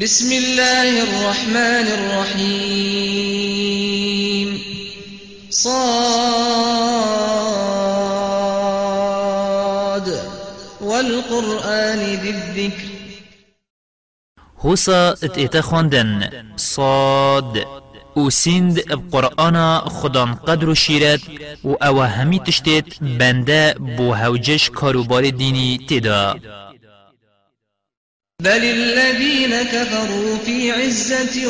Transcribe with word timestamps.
بسم 0.00 0.32
الله 0.32 1.02
الرحمن 1.02 1.86
الرحيم. 1.98 2.48
صاد. 5.50 6.00
والقرآن 10.80 11.98
ذي 11.98 12.30
الذكر. 12.30 12.88
هوسا 14.60 15.10
اتئتا 15.22 15.60
خواندن 15.60 16.30
صاد. 16.56 17.66
و 18.16 18.30
سند 18.30 18.80
بقرآن 18.88 19.78
خدان 19.78 20.34
قدر 20.34 20.68
و 20.68 20.74
شیرت 20.74 21.20
و 21.64 21.74
أو 21.82 22.00
همی 22.00 22.38
تشتید 22.38 23.18
بنده 23.18 23.74
بو 23.96 24.14
هوجش 24.14 24.70
کاروبار 24.70 25.30
دینی 25.30 25.78
تدا 25.88 26.36
بل 28.40 28.64
الذين 28.64 29.62
كفروا 29.62 30.36
في 30.36 30.72
عزة 30.72 31.46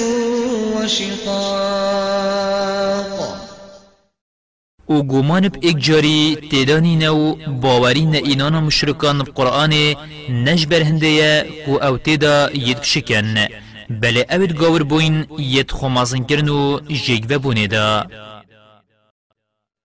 وشقاق. 0.77 2.21
و 4.89 5.03
گمان 5.03 5.49
ب 5.49 5.57
ایک 5.61 5.77
جاری 5.79 6.37
تیدانی 6.51 6.97
نو 6.97 7.35
باوری 7.63 8.05
نه 8.05 8.19
اینانا 8.19 8.61
مشرکان 8.61 9.19
بقرآن 9.23 9.95
نجبر 10.31 10.83
هنده 10.83 11.47
و 11.69 11.77
أو 11.77 11.97
تیدا 11.99 12.51
ید 12.55 12.81
بشکن 12.81 13.35
بله 13.91 14.27
اوید 14.31 14.53
گاور 14.57 14.83
بوین 14.83 15.27
ید 15.39 15.71
خمازن 15.71 16.25
کرن 16.25 16.49
و 16.49 16.81
جیگوه 17.05 17.39
بونه 17.39 17.69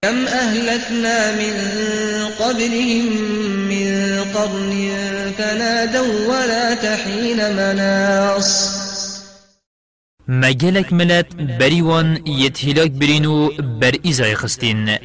كم 0.06 0.28
أهلكنا 0.28 1.36
من 1.36 1.54
قبلهم 2.40 3.06
من 3.70 4.24
قرن 4.34 4.74
فنادوا 5.38 6.28
ولا 6.28 6.74
تحين 6.74 7.38
مناص. 7.56 8.70
مگلک 10.28 10.94
ملت 10.94 11.36
بریوان 11.60 12.22
یت 12.28 12.66
هلاک 12.66 12.92
برینو 12.92 13.50
بر 13.82 13.96
ایزای 14.04 14.36
خستین. 14.36 14.98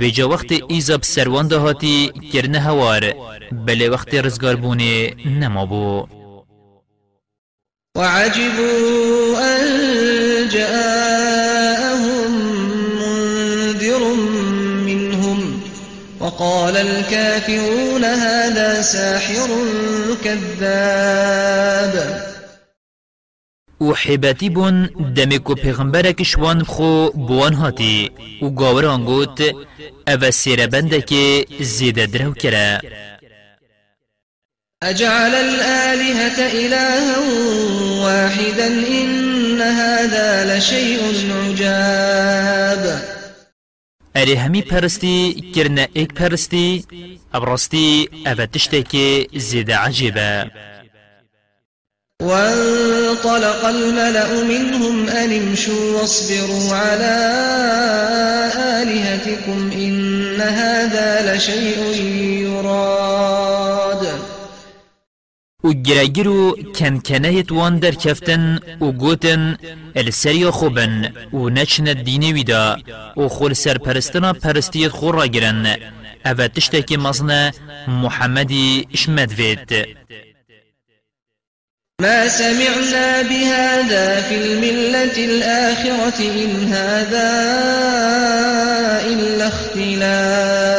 بجا 0.00 0.28
وقت 0.28 0.52
ایزا 0.68 0.96
بسروان 0.96 1.48
دهاتی 1.48 2.12
کرنه 2.32 2.58
هوار 2.58 3.14
بله 3.52 3.88
وقت 3.88 4.14
رزگار 4.14 4.56
بونه 4.56 5.10
نمابو 5.26 6.06
وعجبوا 7.96 9.38
أن 9.38 10.48
جاءهم 10.48 11.15
وقال 16.26 16.76
الكافرون 16.76 18.04
هذا 18.04 18.82
ساحر 18.82 19.48
كذاب. 20.24 21.94
و 23.80 23.94
حبتی 23.94 24.48
بون 24.48 24.90
دمکو 25.16 25.54
پیغمبرک 25.54 26.22
شوان 26.22 26.58
بخو 26.58 27.10
بوان 27.10 27.54
هاتی. 27.54 28.10
و 28.42 28.50
گاوران 28.50 29.04
گوت 29.04 29.40
أو 30.08 30.30
سیر 30.30 30.66
بنده 30.66 31.00
که 31.00 31.46
زیده 31.60 32.06
درو 32.06 32.34
کرا 32.34 32.80
أجعل 34.82 35.34
الآلهة 35.34 36.38
إلها 36.52 37.18
واحدا 38.04 38.66
إن 38.66 39.60
هذا 39.60 40.56
لشيء 40.56 41.00
عجاب. 41.48 43.15
اره 44.16 44.38
همی 44.38 44.62
پرستی 44.62 45.52
کرنه 45.54 45.88
ایک 45.92 46.14
پرستی 46.14 46.84
ابرستی 47.34 48.08
أو 48.26 48.46
تشتکی 48.46 49.28
زیده 49.34 49.76
عجیبه 49.76 50.50
وانطلق 52.22 53.64
الملأ 53.64 54.42
منهم 54.42 55.08
أن 55.08 55.32
امشوا 55.32 56.00
واصبروا 56.00 56.74
على 56.74 57.16
آلهتكم 58.82 59.70
إن 59.72 60.40
هذا 60.40 61.36
لشيء 61.36 61.78
و 65.66 65.72
گرگیر 65.72 66.28
و 66.28 66.56
کنکنه 66.78 67.44
وان 67.50 67.78
در 67.78 67.90
کفتن 67.90 68.60
و 68.80 68.92
گوتن 68.92 69.56
السریا 69.96 70.50
خوبن 70.50 71.12
و 71.32 71.48
نچن 71.48 71.84
دینه 71.84 72.32
ویدا 72.32 72.76
و 73.16 73.28
خول 73.28 73.52
سر 73.52 73.78
پرستنا 73.78 74.32
پرستیت 74.32 74.88
خور 74.88 75.14
را 75.14 75.26
گرن 75.26 75.76
أو 76.26 76.34
تشتکی 76.34 76.96
مزنه 76.96 77.52
محمدی 77.88 78.86
اشمد 78.94 79.32
وید 79.38 79.86
ما 82.02 82.28
سمعنا 82.28 83.22
بهذا 83.22 84.20
في 84.20 84.34
الملة 84.34 85.16
الآخرة 85.24 86.18
إن 86.20 86.72
هذا 86.72 87.30
إلا 89.12 89.46
اختلاق 89.46 90.75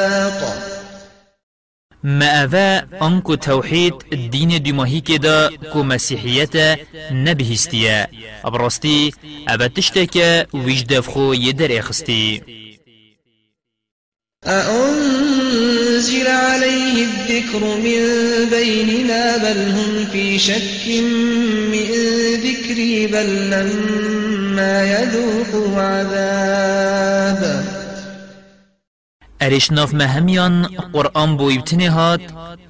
ما 2.08 2.46
أفا 2.46 2.88
أنكو 3.08 3.36
توحيد 3.36 3.94
الدين 4.14 4.64
دماهي 4.64 5.02
كدا 5.02 5.50
كو 5.74 5.84
مسيحية 5.84 6.80
نبهستيا 7.12 8.08
أبرستي 8.46 9.12
أبا 9.48 9.68
تشتكى 9.68 10.46
ويجدفخو 10.54 11.34
يدر 11.34 11.80
إخستي. 11.80 12.42
أأنزل 14.46 16.28
عليه 16.28 17.06
الذكر 17.06 17.78
من 17.78 18.00
بيننا 18.50 19.38
بل 19.38 19.72
هم 19.72 20.06
في 20.12 20.40
شك 20.40 20.88
من 21.72 21.88
ذكري 22.36 23.08
بل 23.08 23.50
لما 23.50 24.84
يذوقوا 24.84 25.82
عذاب. 25.82 27.77
ارش 29.42 29.72
ناف 29.72 29.94
مهمیان 29.94 30.68
قرآن 30.94 31.38
بو 31.38 31.50
ابتنه 31.50 31.90
هات 31.90 32.22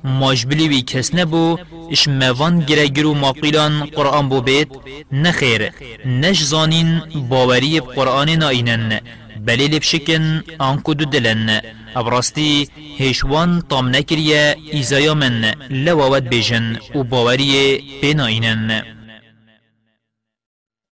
ماجبلی 0.03 0.67
وی 0.67 0.81
کس 0.81 1.15
نبو 1.15 1.57
إش 1.91 2.07
موان 2.07 2.59
گرگرو 2.59 3.13
ماقیلان 3.13 3.85
قرآن 3.85 4.29
بو 4.29 4.41
بید 4.41 4.69
نخیر 5.11 5.71
نش 6.05 6.43
زانین 6.43 7.01
باوری 7.29 7.79
قرآن 7.79 8.29
ناینن 8.29 8.99
بلی 9.45 9.67
لبشکن 9.67 10.43
آنکو 10.59 10.93
دو 10.93 11.05
دلن 11.05 11.61
أبراستی 11.95 12.67
هشوان 12.99 13.61
طام 13.69 13.95
نکریه 13.95 14.55
ایزایا 14.71 15.13
من 15.13 15.53
لواوت 15.69 16.23
بیجن 16.23 16.77
و 16.95 17.03
باوری 17.03 17.83
بیناینن 18.01 18.96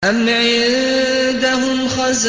أم 0.04 0.28
عندهم 0.28 1.88
خزائن 1.88 2.22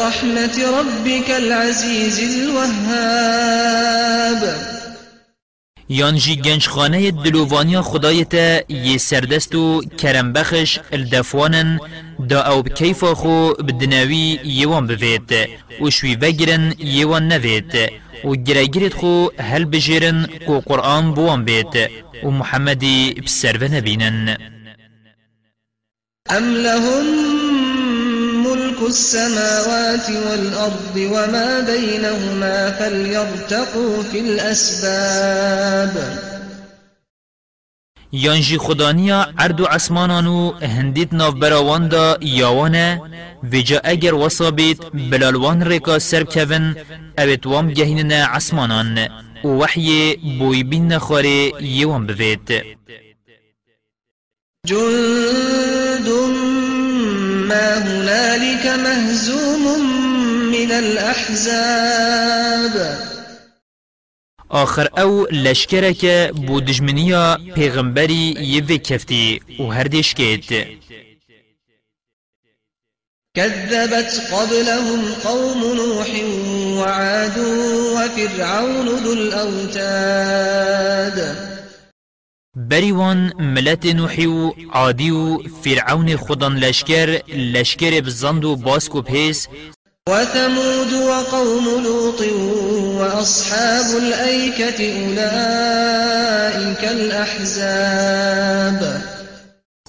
رحمة 0.00 0.56
ربك 0.78 1.30
العزيز 1.30 2.20
الوهاب. 2.20 3.88
یان 5.90 6.16
جی 6.16 6.36
گنج 6.36 6.66
خانه 6.66 7.10
دلووانیا 7.10 7.82
خدایتا 7.82 8.60
یه 8.68 8.98
سردست 8.98 9.54
و 9.54 9.82
کرم 9.98 10.32
بخش 10.32 10.78
الدفوانن 10.92 11.80
دا 12.28 12.40
أو 12.40 12.62
بکیفا 12.62 13.14
خو 13.14 13.52
بدناوی 13.52 14.40
یوان 14.44 14.86
بوید 14.86 15.32
و 15.80 15.90
شوی 15.90 16.14
وگرن 16.14 16.74
یوان 16.78 17.28
نوید 17.28 17.72
و 18.24 18.34
گرگیرت 18.34 18.94
خو 18.94 19.28
هل 19.40 19.64
بجیرن 19.64 20.26
کو 20.46 20.60
قرآن 20.60 21.14
بوان 21.14 21.44
بید 21.44 21.90
و 22.24 22.30
محمدی 22.30 23.14
بسرو 23.14 23.74
نبینن 23.74 24.38
أم 26.30 26.54
لهم 26.56 27.04
ملك 28.46 28.82
السماوات 28.86 30.10
والأرض 30.10 30.96
وما 30.96 31.60
بينهما 31.60 32.70
فليرتقوا 32.70 34.02
في 34.02 34.20
الأسباب 34.20 35.94
یانجی 38.12 38.58
خدانیا 38.58 39.26
عرض 39.38 39.60
و 39.60 39.64
عسمانانو 39.64 40.52
هندیت 40.52 41.12
ناف 41.12 41.34
براوان 41.34 41.88
دا 41.88 42.18
یاوانه 42.22 43.00
ویجا 43.42 43.80
اگر 43.84 44.14
وصابیت 44.14 44.78
بلالوان 44.94 45.62
ریکا 45.62 45.98
سر 45.98 46.22
کون 46.22 46.76
اوید 47.18 47.46
وام 47.46 47.68
گهینن 47.72 48.12
عسمانان 48.12 48.98
و 49.44 49.48
وحی 49.48 50.16
بوی 50.38 50.62
بین 50.62 50.92
نخواره 50.92 51.52
یوان 51.60 52.06
بوید. 52.06 52.62
جند 54.66 55.87
ما 57.48 57.78
هنالك 57.78 58.66
مهزوم 58.66 59.64
من 60.52 60.72
الأحزاب. 60.72 62.28
آخر 64.50 64.88
أو 64.98 65.26
لشکره 65.26 65.92
که 65.92 66.32
بو 66.46 66.60
دجمنیا 66.60 67.38
پیغمبری 67.54 68.34
یوی 68.40 68.78
کفتی 68.78 69.40
و 69.60 69.62
هر 69.62 69.84
دشکید 69.84 70.66
كذبت 73.36 74.20
قبلهم 74.32 75.12
قوم 75.24 75.60
نوح 75.74 76.24
وعاد 76.78 77.38
وفرعون 77.96 78.88
ذو 78.88 79.12
الأوتاد. 79.12 80.68
بریوان 82.58 83.32
ملت 83.38 83.86
نوحی 83.86 84.26
و 84.26 84.52
عادی 84.72 85.10
و 85.10 85.38
فرعون 85.64 86.16
خودان 86.16 86.56
لشکر 86.56 87.22
لشکر 87.36 88.00
بزند 88.00 88.44
و 88.44 88.56
باسکو 88.56 89.02
پیس 89.02 89.48
وثمود 90.08 90.92
وقوم 90.92 91.64
لوط 91.84 92.22
وأصحاب 93.00 94.02
الأيكة 94.02 94.80
أولئك 95.02 96.84
الأحزاب. 96.84 98.80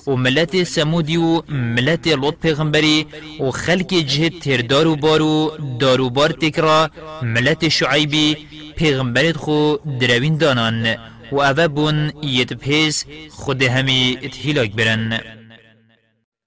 و 0.07 0.16
ملت 0.16 0.63
سمودی 0.63 1.18
و 1.18 1.42
ملت 1.50 2.07
لوط 2.07 2.36
پیغمبری 2.42 3.07
و 3.39 3.51
خلق 3.51 3.94
جهد 3.94 4.39
تردار 4.39 4.88
و 4.88 4.95
بارو 4.95 5.51
دارو 5.80 6.10
بار 6.10 6.30
تکرا 6.30 6.89
ملت 7.21 7.68
شعیبی 7.68 8.38
پیغمبرت 8.75 9.38
خو 9.38 9.75
دروین 10.00 10.38
دانان. 10.38 10.95
و 11.31 11.39
اوه 11.39 11.67
بون 11.67 12.11
یت 12.23 12.53
پیس 12.53 13.05
خود 13.31 13.63
همی 13.63 14.17
اتهیلاک 14.23 14.71
برن. 14.71 15.19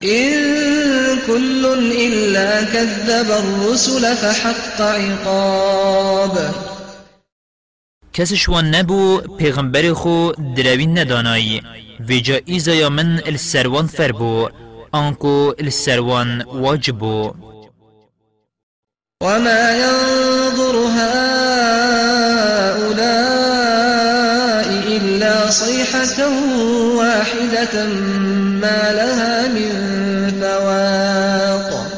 إن 0.02 1.18
كل 1.26 1.64
إلا 2.06 2.62
كذب 2.64 3.30
الرسل 3.30 4.14
فحق 4.14 4.80
عقاب. 4.80 6.54
کسش 8.12 8.48
وان 8.48 8.74
نبو 8.74 9.20
پیغمبر 9.38 9.92
خو 9.92 10.32
دروین 10.56 10.98
ندانای. 10.98 11.60
ویجا 12.08 12.38
ایزا 12.46 12.74
یا 12.74 12.88
من 12.88 13.20
السروان 13.26 13.86
فربو 13.86 14.48
آنکو 14.92 15.54
السروان 15.58 16.42
واجبو 16.42 17.34
وما 19.22 19.70
ينظر 19.84 20.76
هؤلاء 20.76 22.01
صيحة 25.52 26.28
واحدة 26.96 27.86
ما 28.62 28.92
لها 28.92 29.48
من 29.48 29.72
فواق. 30.40 31.92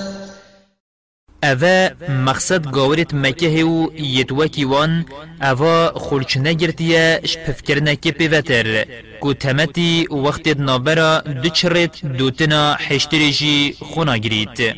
اوه 1.44 1.90
مقصد 2.08 2.66
گاورت 2.66 3.14
مکه 3.14 3.64
و 3.64 3.88
یدوکی 3.98 4.64
وان 4.64 5.06
اوه 5.42 5.92
خلچ 5.98 6.36
نگرتیه 6.36 7.20
شپفکر 7.24 7.80
نکی 7.82 8.12
پیوتر 8.12 8.84
کو 9.20 9.32
نابرا 10.58 11.20
دو 11.42 11.48
چرت 11.48 12.06
دوتنا 12.18 12.76
حشتریجی 12.88 13.76
خونا 13.80 14.16
گرید 14.16 14.74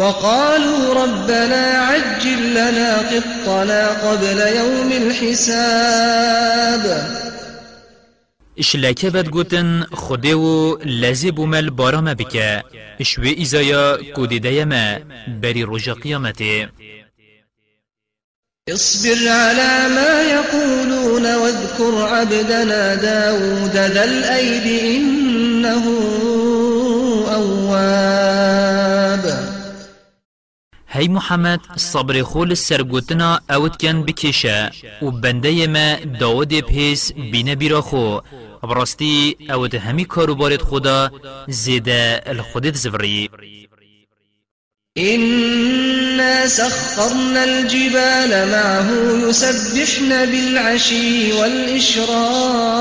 وقالوا 0.00 0.94
ربنا 0.94 1.64
عجل 1.78 2.50
لنا 2.50 2.98
قطنا 2.98 3.88
قبل 3.88 4.38
يوم 4.56 4.92
الحساب. 4.92 6.84
اشلاکه 8.58 9.10
بد 9.10 9.28
گوتن 9.28 9.82
خوده 9.92 10.34
و 10.34 10.76
لزی 10.84 11.30
بومل 11.30 11.70
بارا 11.70 12.00
بکه 12.00 12.62
اشوی 13.00 13.30
ایزایا 13.30 13.98
کودیده 14.14 14.64
ما 14.64 14.98
بری 15.42 15.64
رجا 15.68 15.94
قیامته 15.94 16.68
اصبر 18.68 19.28
على 19.28 19.88
ما 19.94 20.22
يقولون 20.22 21.34
واذكر 21.34 22.06
عبدنا 22.06 22.94
داود 22.94 23.76
ذا 23.76 24.04
الأيد 24.04 24.66
إنه 24.84 25.84
أواب. 27.34 28.13
هی 30.94 31.08
محمد 31.08 31.60
صبر 31.76 32.22
خول 32.22 32.54
سرگوتنا 32.54 33.40
اوت 33.50 33.76
کن 33.82 34.02
بکشه 34.02 34.70
و 35.02 35.10
بنده 35.10 35.66
ما 35.66 35.96
داود 36.20 36.60
پیس 36.60 37.12
بینه 37.12 37.54
بیرا 37.54 37.80
خو 37.80 38.18
براستی 38.62 39.36
اوت 39.50 39.74
همی 39.74 40.04
کاروبارت 40.04 40.62
خدا 40.62 41.10
زیده 41.48 42.20
الخودت 42.26 42.74
زوری 42.74 43.30
إنا 44.98 46.46
سخرنا 46.46 47.42
الجبال 47.42 48.48
معه 48.48 48.88
يسبحن 49.28 50.26
بالعشي 50.26 51.32
والإشراق. 51.32 52.74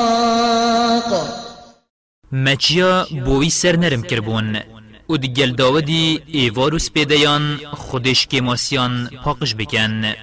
مچیا 2.31 3.07
بوی 3.25 3.49
سر 3.49 3.75
نرم 3.75 4.01
کربون 4.01 4.72
و 5.13 5.17
دگل 5.17 5.51
داودی 5.51 6.21
ایوارو 6.27 6.79
سپیدیان 6.79 7.59
خودش 7.71 8.27
که 8.27 8.41
ماسیان 8.41 9.09
پاقش 9.23 9.55
بکن. 9.55 10.13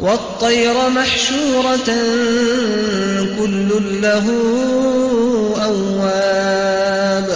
والطير 0.00 0.88
محشورة 0.88 1.88
كل 3.38 3.70
له 4.02 4.26
أواب. 5.68 7.28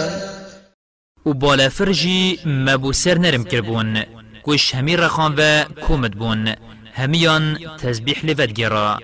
و 1.25 1.33
بالا 1.33 1.69
فرجی 1.69 2.39
مبو 2.45 2.93
سر 2.93 3.17
نرم 3.17 3.43
کربون 3.43 4.03
کش 4.43 4.75
همی 4.75 4.97
رخان 4.97 5.35
و 5.37 5.63
کومد 5.63 6.11
بون 6.11 6.55
همیان 6.93 7.57
تسبیح 7.77 8.25
لفت 8.25 8.53
گرا. 8.53 8.99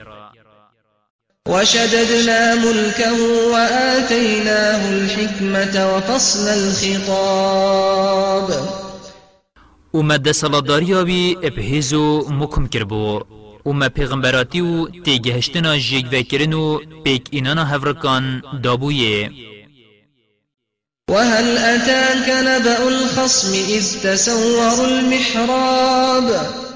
وشددنا 1.50 2.56
ملكه 2.56 3.14
وآتيناه 3.54 4.90
الحكمة 4.90 5.96
وفصل 5.96 6.48
الخطاب. 6.48 8.50
و 9.94 10.02
مد 10.02 10.32
سلاداریاوی 10.32 11.38
ابهیزو 11.44 12.26
مکم 12.30 12.68
کربو 12.68 13.22
و 13.66 13.74
ما 13.74 13.90
پیغمبراتی 13.90 14.62
و 14.62 14.88
تیگهشتنا 15.06 15.78
جیگ 15.78 16.06
وکرن 16.12 16.54
و 16.54 16.80
پیک 17.04 17.28
اینانا 17.32 17.66
هفرکان 17.66 18.42
دابویه 18.64 19.30
وهل 21.10 21.58
أتاك 21.58 22.30
نبأ 22.30 22.88
الخصم 22.88 23.54
إذ 23.54 24.04
تسوروا 24.04 24.86
المحراب؟ 24.86 26.69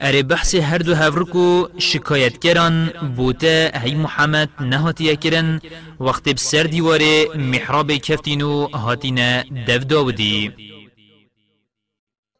اره 0.00 0.22
بحث 0.22 0.54
هر 0.54 0.78
دو 0.78 0.94
هفرکو 0.94 1.68
شکایت 1.78 2.38
کرن 2.38 2.90
بوته 3.16 3.72
هی 3.74 3.94
محمد 3.94 4.48
نهاتیه 4.60 5.16
کرن 5.16 5.60
وقت 6.00 6.28
بسر 6.28 6.62
دیواره 6.62 7.24
محراب 7.36 7.92
کفتینو 7.92 8.66
هاتینا 8.66 9.44
دف 9.68 9.84
داودی 9.84 10.52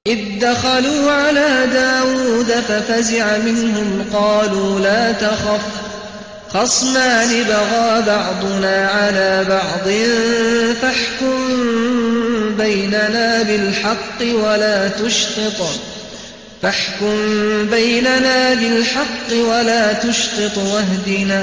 إذ 0.06 0.38
دخلوا 0.40 1.12
على 1.12 1.66
داود 1.72 2.46
ففزع 2.46 3.38
منهم 3.38 4.04
قالوا 4.12 4.80
لا 4.80 5.12
تخف 5.12 5.60
خصمان 6.48 7.44
بغى 7.44 8.02
بعضنا 8.06 8.86
على 8.88 9.44
بعض 9.48 9.88
فاحكم 10.80 11.36
بيننا 12.56 13.42
بالحق 13.42 14.22
ولا 14.22 14.88
تشطط 14.88 15.95
فاحكم 16.62 17.16
بيننا 17.70 18.54
بالحق 18.54 19.32
ولا 19.32 19.92
تشطط 19.92 20.58
واهدنا 20.58 21.42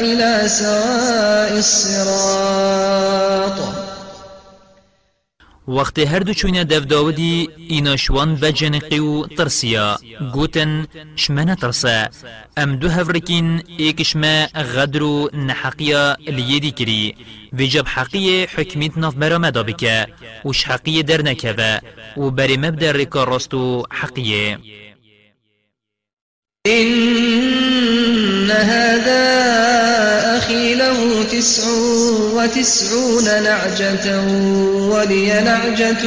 إلى 0.00 0.48
سواء 0.48 1.58
الصراط. 1.58 3.04
وقت 5.68 5.98
هر 5.98 6.18
دو 6.18 6.32
چوینه 6.34 6.64
دف 6.64 6.84
داودی 6.86 7.48
اینا 7.68 7.96
شوان 7.96 8.38
و 8.42 8.50
جنقی 8.50 8.98
و 8.98 9.26
ترسیا. 9.26 9.98
گوتن 10.32 10.86
شمنا 11.16 11.54
ترسا 11.54 12.08
ام 12.56 12.76
دو 12.76 12.88
هفرکین 12.88 13.62
ایک 13.76 14.02
شما 14.02 14.46
غدر 14.54 15.02
و 15.02 15.30
نحقیا 15.32 16.16
لیدی 16.26 16.70
کری. 16.70 17.14
و 17.52 17.62
جب 17.62 17.86
حقی 17.86 18.44
حکمیت 18.44 18.98
ناف 18.98 19.14
برا 19.14 19.38
مدا 19.38 19.62
بکه 19.62 20.06
وش 20.44 20.64
حقی 20.64 21.02
در 21.02 21.22
نکوه. 21.22 21.78
و 22.16 22.30
بری 22.30 22.56
مبدر 22.56 22.92
رکا 22.92 23.24
راستو 23.24 23.82
حقیه. 23.90 24.58
إن 26.66 28.50
هذا 28.50 29.24
أخي 30.38 30.74
تسع 31.34 31.68
وتسعون 32.36 33.24
نعجة 33.24 34.20
ولي 34.92 35.40
نعجة 35.40 36.04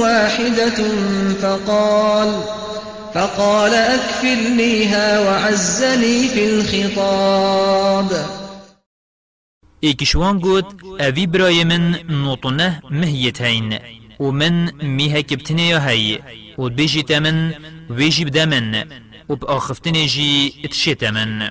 واحدة 0.00 0.78
فقال 1.42 2.44
فقال 3.14 3.74
أكفلنيها 3.74 5.20
وعزني 5.20 6.28
في 6.28 6.44
الخطاب. 6.46 8.26
ایکشوان 9.80 10.38
گوت 10.38 10.66
اوی 11.00 11.26
برای 11.26 11.64
من 11.64 11.94
نوطنه 12.08 12.82
مهیت 12.90 13.42
هین 13.42 13.78
و 14.20 14.30
من 14.30 14.84
میه 14.84 15.22
کبتنه 15.22 15.62
یا 15.62 15.80
هی 15.80 16.18
و 16.58 16.68
بیجیت 16.68 17.10
من 17.10 17.54
ویجی 17.90 18.24
بدا 18.24 18.46
من 18.46 18.84
و 19.28 19.36
بآخفتنه 19.36 20.06
جی 20.06 20.54
اتشیت 20.64 21.04
من 21.04 21.50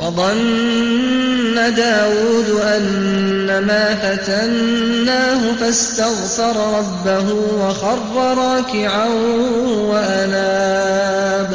وظن 0.00 1.74
داود 1.76 2.50
أن 2.60 3.64
ما 3.66 3.94
فتناه 3.94 5.52
فاستغفر 5.52 6.56
ربه 6.78 7.32
وخر 7.32 7.98
راكعا 8.34 9.08
وأناب. 9.90 11.52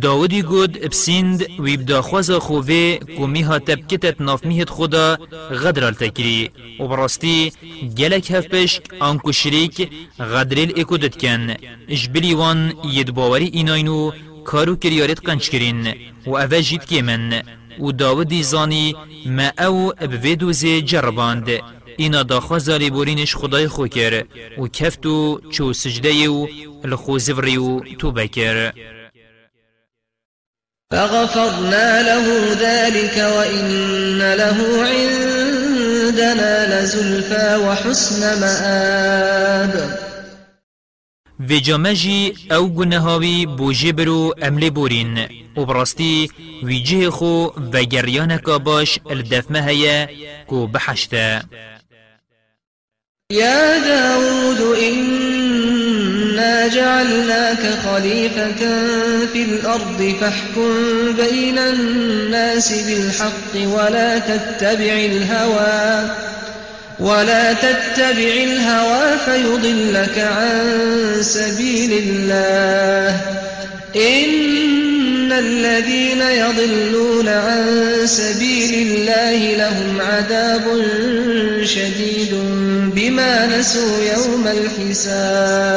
داودی 0.00 0.42
گود 0.42 0.80
بسیند 0.80 1.46
وی 1.58 1.76
بداخواز 1.76 2.30
خوفه 2.30 2.98
کمی 3.18 3.42
ها 3.42 3.58
تبکتت 3.58 4.20
ناف 4.20 4.44
میهت 4.44 4.70
خدا 4.70 5.18
غدرال 5.64 5.92
تکری. 5.92 6.50
و 6.80 6.88
براستی 6.88 7.52
گلک 7.98 8.30
هفپشک 8.30 8.82
آنکو 9.00 9.32
شریک 9.32 9.90
غدرل 10.18 10.72
اکودت 10.76 11.16
کن. 11.16 11.54
اجبلی 11.88 12.34
وان 12.34 12.72
ید 12.84 13.10
باوری 13.14 13.44
ایناینو 13.44 14.12
کارو 14.44 14.76
کریارت 14.76 15.20
قنچ 15.26 15.48
کرین 15.48 15.94
و 16.26 16.30
اوه 16.30 16.62
جید 16.62 16.84
که 16.84 17.02
من. 17.02 17.42
و 17.80 17.92
داودی 17.92 18.42
زانی 18.42 18.96
ما 19.26 19.50
أو 19.66 19.92
بویدوزی 19.92 20.82
جرباند. 20.82 21.48
اینا 21.96 22.22
داخوازا 22.22 22.78
بورینش 22.78 23.36
خدای 23.36 23.68
خو 23.68 23.86
کر. 23.86 24.24
و 24.58 24.68
کفتو 24.68 25.40
چو 25.50 25.72
سجده 25.72 26.28
و 26.28 26.46
الخوزفری 26.84 27.56
و 27.56 27.80
تو 27.98 28.12
بکر 28.12 28.72
فغفرنا 30.92 32.02
له 32.02 32.54
ذلك 32.54 33.16
وإن 33.16 34.18
له 34.18 34.58
عندنا 34.88 36.66
لزلفى 36.66 37.56
وحسن 37.64 38.40
مآب. 38.40 40.01
و 41.48 41.60
جامجی 41.60 42.34
أو 42.50 42.68
گنهاوی 42.68 43.46
بوجه 43.46 43.92
برو 43.92 44.34
املی 44.42 44.70
بورین. 44.70 45.18
و 45.56 45.64
براستی 45.64 46.30
وی 46.62 46.82
جه 46.82 47.10
خو 47.10 47.48
و 47.72 47.84
گریانکا 47.84 48.58
باش 48.58 48.98
الدفمه 49.10 49.60
هیا 49.62 50.08
کو 50.46 50.66
بحشته. 50.66 51.42
يا 53.32 53.78
داود 53.78 54.60
إنا 54.78 56.68
جعلناك 56.68 57.62
خليفة 57.84 58.60
في 59.32 59.42
الأرض 59.42 60.14
فاحكم 60.20 60.72
بين 61.16 61.58
الناس 61.58 62.72
بالحق 62.72 63.54
ولا 63.54 64.18
تتبع 64.18 64.94
الهوى 65.10 66.10
ولا 67.02 67.52
تتبع 67.52 68.32
الهوى 68.44 69.18
فيضلك 69.24 70.18
عن 70.18 70.78
سبيل 71.20 71.92
الله. 71.92 73.20
إن 73.96 75.32
الذين 75.32 76.20
يضلون 76.22 77.28
عن 77.28 77.90
سبيل 78.04 78.86
الله 78.86 79.56
لهم 79.56 80.00
عذاب 80.00 80.62
شديد 81.64 82.34
بما 82.94 83.46
نسوا 83.58 84.04
يوم 84.16 84.48
الحساب. 84.88 85.72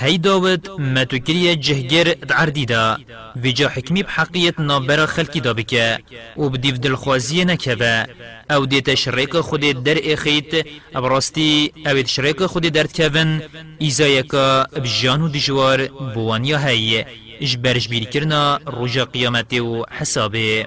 هی 0.00 0.18
داود 0.18 0.70
متوکری 0.70 1.56
جهگر 1.56 2.14
عردی 2.30 2.66
دا 2.66 2.98
و 3.44 3.50
جا 3.50 3.68
حکمی 3.68 4.02
بحقیت 4.02 4.60
نابرا 4.60 5.06
خلکی 5.06 5.40
دا 5.40 5.54
بکه 5.54 5.98
و 6.36 6.48
بدیو 6.48 6.76
دلخوازی 6.76 7.44
نکبه 7.44 8.06
أو 8.50 8.66
دی 8.66 8.80
تشریک 8.80 9.36
خود 9.36 9.60
در 9.60 9.98
اخیت 10.12 10.66
ابراستی 10.94 11.72
أو 11.86 12.02
تشریک 12.02 12.46
خود 12.46 12.62
در 12.62 12.86
کون 12.86 13.42
ایزایکا 13.78 14.64
بجان 14.64 15.22
و 15.22 15.28
دجوار 15.28 15.86
بوانیا 15.86 16.58
هی 16.58 17.04
اجبرش 17.40 17.88
بیر 17.88 18.04
کرنا 18.04 18.60
رجا 18.66 19.04
قیامت 19.04 19.52
و 19.52 19.84
حسابه 19.90 20.66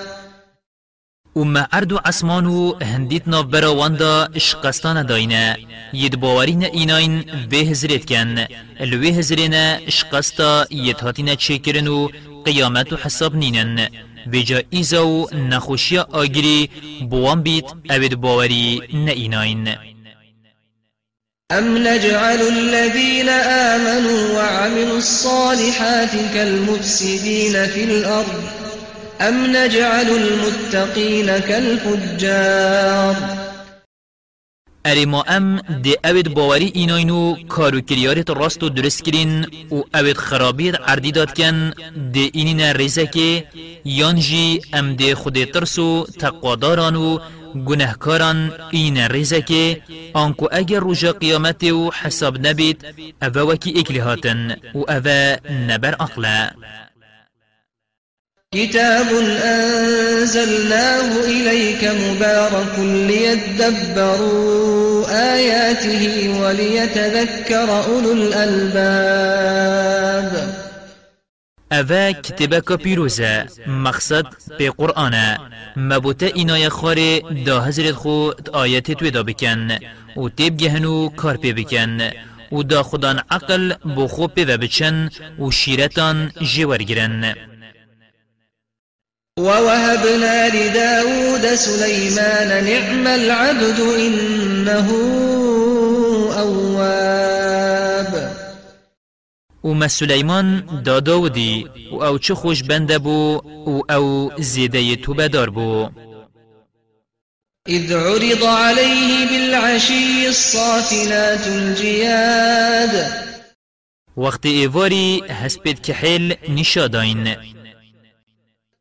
وما 1.35 1.67
أردو 1.73 1.97
عسمانو 2.05 2.75
هندیت 2.81 3.27
ناف 3.27 3.45
برا 3.45 3.75
واندا 3.75 4.27
اشقستان 4.35 5.05
داینه 5.05 5.57
ید 5.93 6.19
باورین 6.19 6.63
ایناین 6.63 7.25
به 7.49 7.57
هزرت 7.57 8.05
کن 8.05 8.45
الوه 8.79 9.07
هزرین 9.07 9.53
إشقستا 9.53 10.65
ید 10.71 10.99
هاتین 10.99 11.35
چکرن 11.35 12.09
قیامت 12.45 12.93
و 12.93 12.97
حساب 12.97 13.35
نینن 13.35 13.87
ویجا 14.27 14.61
ایزا 14.69 15.07
و 15.07 15.27
نخوشی 15.33 15.97
آگری 15.97 16.69
بوان 17.09 17.41
بیت 17.41 17.65
اوید 17.89 18.15
باوری 18.15 18.81
نئیناین 18.93 19.75
أم 21.51 21.77
نجعل 21.77 22.41
الذين 22.41 23.29
آمنوا 23.29 24.35
وعملوا 24.35 24.97
الصالحات 24.97 26.09
كالمفسدين 26.33 27.67
في 27.67 27.83
الأرض؟ 27.83 28.60
أم 29.21 29.55
نجعل 29.55 30.09
المتقين 30.09 31.39
كالفجار 31.39 33.15
اری 34.85 35.05
ما 35.05 35.21
أم 35.37 35.61
دی 35.83 35.95
اوید 36.05 36.33
باوری 36.33 36.65
ایناینو 36.65 37.35
کارو 37.47 37.81
کریارت 37.81 38.29
راست 38.29 38.63
و 38.63 38.69
درست 38.69 39.03
کرین 39.03 39.45
و 39.71 39.81
اوید 39.95 40.17
خرابیت 40.17 40.75
عردی 40.87 41.11
داد 41.11 41.33
کن 41.33 41.73
دی 42.11 42.31
اینین 42.33 42.61
ریزه 42.61 43.07
که 43.07 43.45
یانجی 43.85 44.61
أم 44.73 44.95
دی 44.95 45.13
خود 45.13 45.43
ترس 45.43 45.79
و 45.79 46.07
تقواداران 46.19 46.95
و 46.95 47.19
گنهکاران 47.65 48.51
این 48.71 48.97
ریزه 48.97 49.41
که 49.41 49.81
آنکو 50.13 50.47
اگر 50.51 50.79
روژا 50.79 51.11
قیامت 51.11 51.63
و 51.63 51.91
حساب 51.91 52.47
نبید 52.47 52.85
اوه 53.21 53.41
وکی 53.41 53.79
اکلی 53.79 53.99
هاتن 53.99 54.55
و 54.73 54.77
اوه 54.77 55.37
نبر 55.67 55.95
اقلا 55.99 56.49
كتاب 58.55 59.07
أنزلناه 59.43 61.23
إليك 61.23 61.83
مبارك 61.83 62.79
ليدبروا 63.07 64.25
آياته 65.33 66.29
وليتذكر 66.41 67.83
أولو 67.85 68.11
الألباب. 68.13 69.51
اوه 71.71 72.11
کتبه 72.11 72.77
پیروزه 72.77 73.47
مقصد 73.67 74.25
به 74.59 74.69
قرآن 74.69 75.37
مبوته 75.75 76.31
اینای 76.35 76.69
خاره 76.69 77.21
دا 77.45 77.61
هزرت 77.61 77.95
خو 77.95 78.31
آیت 78.53 78.91
توی 78.91 79.11
دا 79.11 79.23
بکن 79.23 79.77
و 80.17 80.29
تیب 80.29 80.57
گهنو 80.57 81.09
کار 81.09 81.37
پی 81.37 81.53
بکن 81.53 82.11
و 82.51 82.63
دا 82.63 82.83
خودان 82.83 83.21
عقل 83.31 83.73
پی 84.35 84.45
بچن 84.45 85.09
و 85.39 85.51
شیرتان 85.51 86.31
جوار 86.41 86.83
گرن 86.83 87.35
ووهبنا 89.39 90.49
لداود 90.49 91.55
سليمان 91.55 92.63
نعم 92.65 93.07
العبد 93.07 93.79
إنه 93.79 94.91
أواب. 96.37 98.31
وما 99.63 99.87
سليمان 99.87 100.81
دا 100.83 100.99
داودي 100.99 101.67
و 101.91 102.03
أو 102.03 102.17
چه 102.17 102.35
خوش 102.35 102.63
بنده 102.63 102.97
بو 102.97 103.41
و 103.67 103.81
أو 103.89 104.31
زیده 104.39 104.95
تو 104.95 105.13
بدار 105.13 105.49
بو. 105.49 105.89
إذ 107.67 107.93
عرض 107.93 108.43
عليه 108.43 109.27
بالعشي 109.29 110.27
الصافنات 110.27 111.47
الجياد 111.47 113.05
وقت 114.17 114.45
ایواری 114.45 115.23
هسپید 115.29 115.81
کحیل 115.81 116.35
نشاداین. 116.49 117.37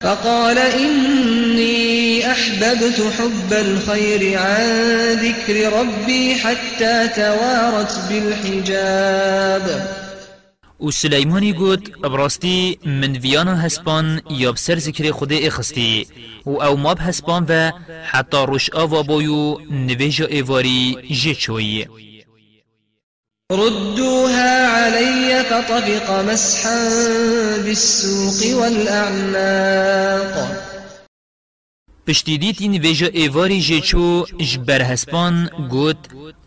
فقال 0.02 0.58
إني 0.58 2.30
أحببت 2.32 3.12
حب 3.18 3.52
الخير 3.52 4.38
عن 4.38 4.66
ذكر 5.12 5.72
ربي 5.72 6.34
حتى 6.34 7.08
توارت 7.16 7.98
بالحجاب. 8.08 9.82
و 10.80 10.90
سلیمانی 10.90 11.52
گوت 11.52 11.90
براستی 11.90 12.78
من 12.84 13.16
ویانا 13.16 13.54
هسپان 13.54 14.22
یا 14.30 14.52
بسر 14.52 14.78
ذکر 14.78 15.12
خود 15.12 15.32
اخستی 15.32 16.06
و 16.46 16.62
أو 16.62 16.76
ماب 16.76 16.98
هسپان 17.00 17.46
و 17.48 17.70
حتی 18.04 18.46
روش 18.46 18.70
آوا 18.70 19.02
بویو 19.02 19.58
نویجا 19.70 20.26
ایواری 20.26 20.96
جه 21.10 21.34
چوی 21.34 21.86
ردوها 23.50 24.66
علي 24.66 25.44
فطفق 25.44 26.10
مسحا 26.10 26.88
بالسوق 27.64 28.60
والأعناق. 28.60 30.34
پشتی 32.06 32.54
این 32.58 32.74
ویجا 32.74 33.06
ایواری 33.06 33.60
جیچو 33.60 34.26
جبر 34.38 34.82
هسپان 34.82 35.50
گوت 35.70 35.96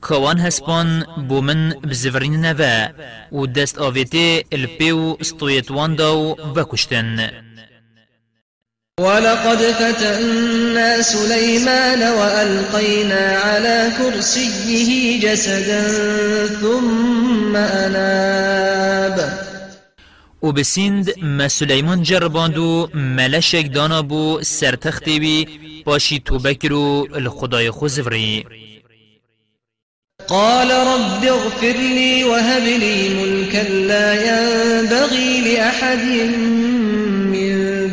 کوان 0.01 0.39
هسپان 0.39 1.05
بو 1.29 1.41
من 1.41 1.69
بزورین 1.69 2.45
نوه 2.45 2.89
و 3.31 3.45
دست 3.45 3.77
آویته 3.77 4.43
الپیو 4.51 5.15
استویتوان 5.19 5.95
داو 5.95 6.37
و 6.55 6.63
کشتن. 6.63 7.42
ولقد 8.99 9.57
فتنا 9.57 11.01
سليمان 11.01 12.01
وألقينا 12.03 13.37
على 13.37 13.91
كرسيه 13.97 15.19
جسدا 15.19 15.87
ثم 16.61 17.55
أناب. 17.55 19.39
و 20.41 20.51
بسیند 20.51 21.13
ما 21.21 21.47
سلیمان 21.47 22.03
جرباندو 22.03 22.89
ملشک 22.93 23.65
دانا 23.73 24.01
بو 24.01 24.39
سرتختی 24.41 25.19
بی 25.19 25.47
باشی 25.85 26.19
تو 26.19 26.37
بکرو 26.39 27.07
الخدای 27.15 27.71
خوزفری 27.71 28.45
قال 30.27 30.71
رب 30.71 31.23
اغفر 31.23 31.77
لي 31.77 32.23
وهب 32.23 32.63
لي 32.63 33.09
ملكا 33.09 33.69
لا 33.69 34.13
ينبغي 34.13 35.41
لأحد 35.41 35.99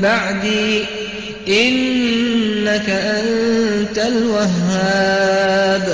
بعدي 0.03 0.85
إنك 1.49 2.89
أنت 2.91 3.99
الوهاب. 3.99 5.87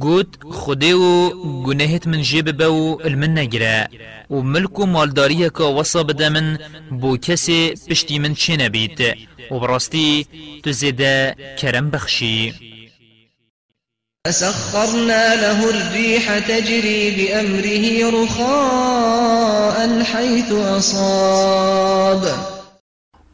گوت 0.00 0.42
خودی 0.50 0.92
و 0.92 1.30
گناهت 1.62 2.06
من 2.06 2.22
جیب 2.22 2.52
بو 2.62 2.98
المن 3.04 3.38
نگره 3.38 3.88
و 4.30 4.34
ملک 4.34 4.78
و 4.78 4.86
مالداری 4.86 5.50
که 5.50 5.62
وصا 5.62 6.02
بده 6.02 6.28
من 6.28 6.58
بو 7.00 7.16
کسی 7.16 7.74
پشتی 7.90 8.18
من 8.18 8.34
چه 8.34 8.56
نبید 8.56 9.00
و 9.50 9.58
براستی 9.58 10.26
تو 10.62 10.72
زیده 10.72 11.34
کرم 11.58 11.90
بخشی. 11.90 12.67
فسخرنا 14.26 15.34
له 15.34 15.70
الريح 15.70 16.38
تجري 16.38 17.10
بأمره 17.10 18.10
رخاء 18.22 20.02
حيث 20.02 20.52
أصاب. 20.52 22.22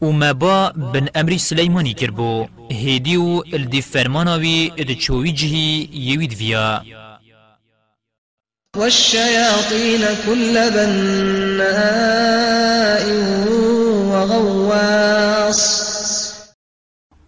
وما 0.01 0.33
با 0.33 0.73
بن 0.77 1.09
امری 1.17 1.39
سلیمانی 1.39 1.95
کربو 1.95 2.47
هیدی 2.71 3.17
و 3.17 3.43
الدی 3.53 3.83
فرماناوی 3.83 4.73
ادچوی 4.79 5.33
جهی 5.33 5.89
یوید 5.93 6.35
ویا 6.35 6.83
والشياطين 8.77 10.01
كل 10.27 10.71
بناء 10.71 11.75
وغواص. 14.11 15.94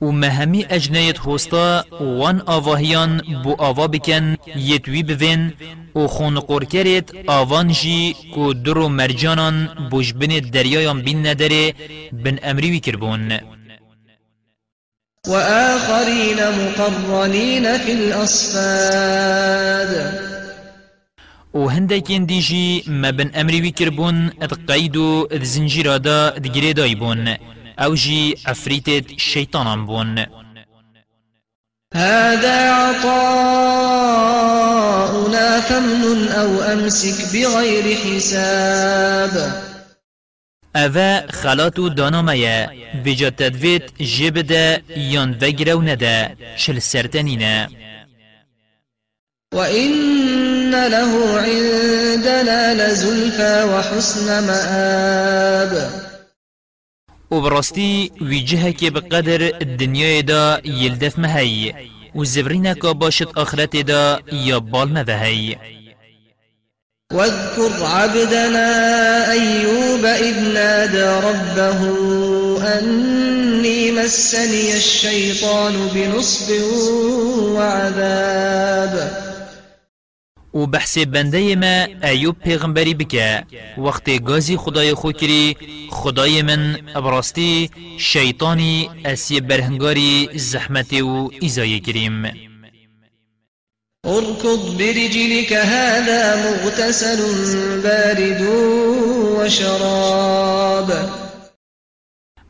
و 0.03 0.12
مهمی 0.12 0.67
اجنیت 0.71 1.19
هستا 1.26 1.85
وان 2.00 2.43
آواهیان 2.47 3.23
بو 3.45 3.55
آوا 3.59 3.87
بکن 3.87 4.37
یتوی 4.57 5.03
بوین 5.03 5.53
و 5.95 6.07
خون 6.07 6.41
کرد 6.65 7.12
آوان 7.26 7.69
جی 7.69 8.17
کو 8.35 8.53
درو 8.53 8.88
مرجانان 8.88 9.69
بوجبن 9.91 10.41
دریایان 10.53 11.03
بین 11.03 11.26
نداره 11.26 11.75
بن 12.12 12.38
امریوی 12.43 12.81
کربون 12.81 13.41
وآخرين 15.26 16.37
مقرنين 16.37 17.79
في 17.79 17.93
الأصفاد 17.93 19.91
و 21.55 21.69
هندکین 21.69 22.25
دیجی 22.25 22.85
ما 22.87 23.12
بن 23.12 23.31
قیدو 24.69 25.29
اد 25.31 25.45
زنجیرادا 25.45 26.31
دگیره 26.31 26.73
دایبون 26.73 27.37
أو 27.78 27.95
جي 27.95 28.38
عفريتة 28.47 29.16
شيطانا 29.16 29.76
بون 29.76 30.27
هذا 31.94 32.70
عطاؤنا 32.72 33.11
فمن 35.61 36.29
أو 36.29 36.62
أمسك 36.62 37.33
بغير 37.33 37.96
حساب. 37.96 39.62
أفا 40.77 41.33
خلاتو 41.33 41.88
دانامايا 41.88 42.70
بجا 42.94 43.29
تدفيت 43.29 44.03
جبدا 44.03 44.83
يان 44.96 45.38
وگرو 45.42 45.83
ندا 45.83 46.37
شل 46.57 46.83
سرتنينا. 46.83 47.68
وإن 49.55 50.70
له 50.70 51.40
عندنا 51.40 52.74
لزلفى 52.74 53.64
وحسن 53.64 54.46
مآب. 54.46 56.06
و 57.31 57.41
براستی 57.41 58.12
که 58.79 58.91
بقدر 58.91 59.43
الدنیا 59.43 60.23
دا 60.23 60.61
یلدف 60.65 61.19
مهی 61.19 61.75
و 62.15 62.25
زفرینه 62.25 62.75
که 62.75 62.93
باشد 62.93 63.29
آخرت 63.37 63.77
دا 63.77 64.21
یا 64.33 64.61
بال 64.61 65.05
واذكر 67.12 67.87
عبدنا 67.87 69.31
أيوب 69.33 70.05
إذ 70.05 70.41
نادى 70.55 71.27
ربه 71.27 71.81
أني 72.79 73.93
مسني 73.93 74.75
الشيطان 74.77 75.89
بنصب 75.95 76.53
وعذاب 77.41 79.26
و 80.57 80.66
بحث 80.66 80.99
بنده 80.99 81.57
ما 81.57 82.09
ایوب 82.09 82.37
پیغمبری 82.45 82.95
بکه. 82.95 83.45
وقت 83.79 84.07
گازی 84.25 84.57
خدای 84.57 84.95
خو 84.95 85.12
کری 85.12 85.57
خدای 85.90 86.42
من 86.42 86.79
ابراستی 86.95 87.71
شیطانی 87.99 88.90
اسی 89.05 89.40
برهنگاری 89.40 90.29
زحمت 90.35 90.92
و 90.92 91.31
ایزای 91.40 91.81
کریم. 91.81 92.25
اركض 94.07 94.62
برجلك 94.79 95.53
هذا 95.53 96.21
مغتسل 96.45 97.21
بارد 97.83 98.42
وشراب 99.38 100.92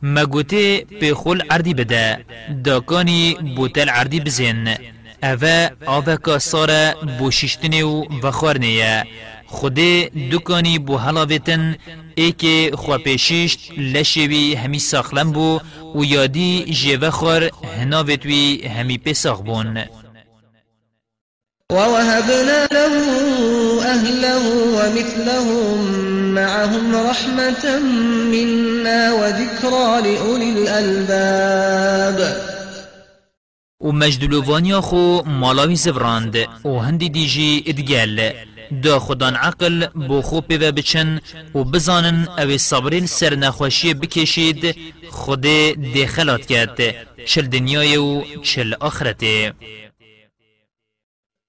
ما 0.01 0.25
گوته 0.25 0.85
به 0.99 1.15
خل 1.15 1.41
عردی 1.49 1.73
بده. 1.73 2.25
داکانی 2.63 3.37
بوتل 3.55 3.89
عردی 3.89 4.19
بزن. 4.19 4.77
اوه 5.23 5.69
آوه 5.85 6.17
که 6.25 6.37
ساره 6.39 6.95
بوشیشتنه 7.19 7.83
و 7.83 8.05
وخورنه 8.23 9.05
خود 9.47 9.79
دکانی 10.31 10.79
بو 10.79 10.97
هلاویتن 10.97 11.75
ای 12.15 12.31
که 12.31 12.71
خوا 12.75 12.97
پیشیشت 12.97 13.59
لشوی 13.77 14.55
همی 14.55 14.79
ساخلم 14.79 15.31
بو 15.31 15.59
و 15.95 16.03
یادی 16.03 16.65
جیوه 16.65 17.09
خور 17.09 17.49
هناویتوی 17.79 18.67
همی 18.67 18.97
پیساخ 18.97 19.41
بون 19.41 19.83
ووهبنا 21.71 22.67
له 22.71 22.93
أهله 23.85 24.47
ومثلهم 24.77 25.91
معهم 26.33 26.95
رحمة 26.95 27.79
منا 28.31 29.13
وذكرى 29.13 30.01
لأولي 30.01 30.49
الألباب 30.49 32.46
و 33.97 33.99
مجدلووانیا 33.99 34.81
خو 34.81 35.21
مالاوی 35.25 35.75
زفراند. 35.75 36.35
و 36.65 36.79
هندی 36.79 37.09
دیجی 37.09 37.63
ادگل 37.65 38.31
دا 38.83 38.99
خودان 38.99 39.35
عقل 39.35 39.85
بو 39.85 40.21
خو 40.21 40.41
پیوه 40.41 40.71
بچن 40.71 41.21
و 41.55 41.63
بزانن 41.63 42.27
أو 42.37 42.57
صبری 42.57 43.07
سر 43.07 43.35
نخوشی 43.35 43.93
بکشید 43.93 44.75
خود 45.09 45.41
دخلات 45.95 46.45
کرد 46.45 46.79
چل 47.25 47.41
دنیای 47.41 47.97
و 47.97 48.23
چل 48.43 48.73
آخرته. 48.79 49.53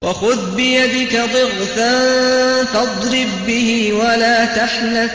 وخذ 0.03 0.55
بيدك 0.55 1.13
ضغثا 1.33 1.93
فاضرب 2.73 3.45
به 3.47 3.93
ولا 3.93 4.45
تحنث. 4.45 5.11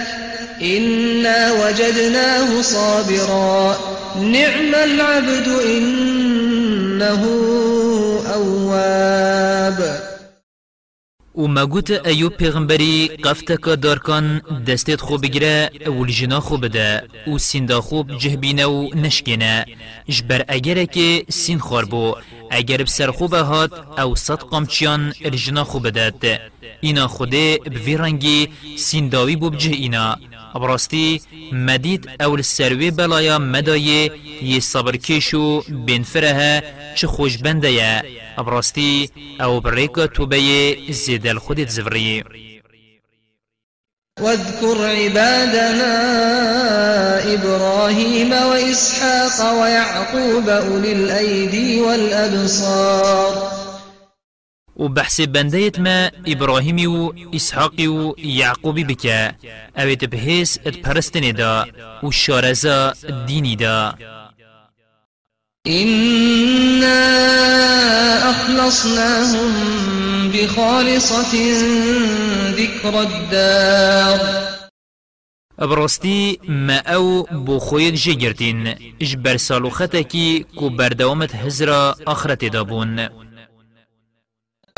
إنا 0.63 1.53
وجدناه 1.53 2.63
صابرا. 2.63 3.77
نعم 4.17 4.75
العبد 4.75 5.49
إن 5.49 6.64
إنه 6.95 7.23
أواب. 8.35 9.79
و 11.35 11.49
مگوت 11.49 11.91
ایوب 12.07 12.33
پیغمبری 12.33 13.09
قفتک 13.09 13.65
دارکان 13.83 14.39
دستت 14.67 15.01
خوب 15.01 15.23
بگیره 15.23 15.71
و 15.87 16.01
الجنا 16.01 16.41
خوب 16.41 16.65
بده 16.65 17.03
و 17.27 17.39
سیندا 17.39 17.81
خوب 17.81 18.19
جهبینه 18.19 18.67
و 18.67 18.89
جبر 20.09 20.45
اگره 20.49 20.87
که 20.87 21.25
سین 21.29 21.59
خور 21.59 21.85
بو 21.85 22.15
اگر 22.51 22.77
بسر 22.77 23.11
خوب 23.11 23.35
هات 23.35 23.73
أو 23.99 24.15
صد 24.15 24.39
قمچیان 24.39 25.15
الجنا 25.25 25.65
خوب 25.65 25.91
داد 25.91 26.25
اینا 26.81 27.09
خوده 27.09 27.59
بویرنگی 27.59 28.49
سینداوی 28.77 29.37
بو 29.37 29.51
بجه 29.51 29.71
اینا 29.71 30.17
براستی 30.55 31.21
مدید 31.53 32.11
اول 32.21 32.43
سروی 32.43 32.91
بلایا 32.91 33.39
مدایه 33.39 34.11
یه 34.43 34.61
صبر 34.61 34.97
کشو 34.97 35.63
بین 35.87 36.03
فرها 36.03 36.61
چه 36.95 37.07
خوش 37.07 37.39
براستی 38.39 39.11
أو 39.41 39.61
بریکا 39.61 40.07
توبه 40.07 40.77
زیده 40.91 41.31
الخودت 41.31 41.69
زفری 41.69 42.25
واذكر 44.21 44.85
عبادنا 44.85 45.95
إبراهيم 47.35 48.33
وإسحاق 48.33 49.61
ويعقوب 49.61 50.49
أولي 50.49 50.93
الأيدي 50.93 51.81
والأبصار. 51.81 53.54
و 54.77 54.89
بحث 54.89 55.21
بندیت 55.21 55.79
ما 55.79 56.09
ابراهیمی 56.27 56.87
و 56.87 57.13
اسحاقی 57.33 57.87
و 57.87 58.15
یعقوبی 58.19 58.85
بکه 58.85 59.35
اوید 59.77 60.11
بهیس 60.11 60.59
ات 60.67 60.77
پرستنی 60.77 61.33
دا 61.33 61.67
و 62.03 62.11
شارزا 62.11 62.93
دینی 63.27 63.57
دا. 63.57 63.95
إنا 65.67 67.01
أخلصناهم 68.31 69.53
بخالصة 70.31 71.33
ذكر 72.53 72.97
الدار. 72.97 74.21
ابرستی 75.59 76.39
ما 76.49 76.77
أو 76.77 77.23
بو 77.23 77.59
خوید 77.59 77.95
جگرتین 77.95 78.75
اجبر 79.01 79.37
سالوختکی 79.37 80.47
کو 80.57 80.71
بردوامت 80.71 81.35
هزرا 81.35 81.97
آخرت 82.07 82.45
دابون 82.45 83.09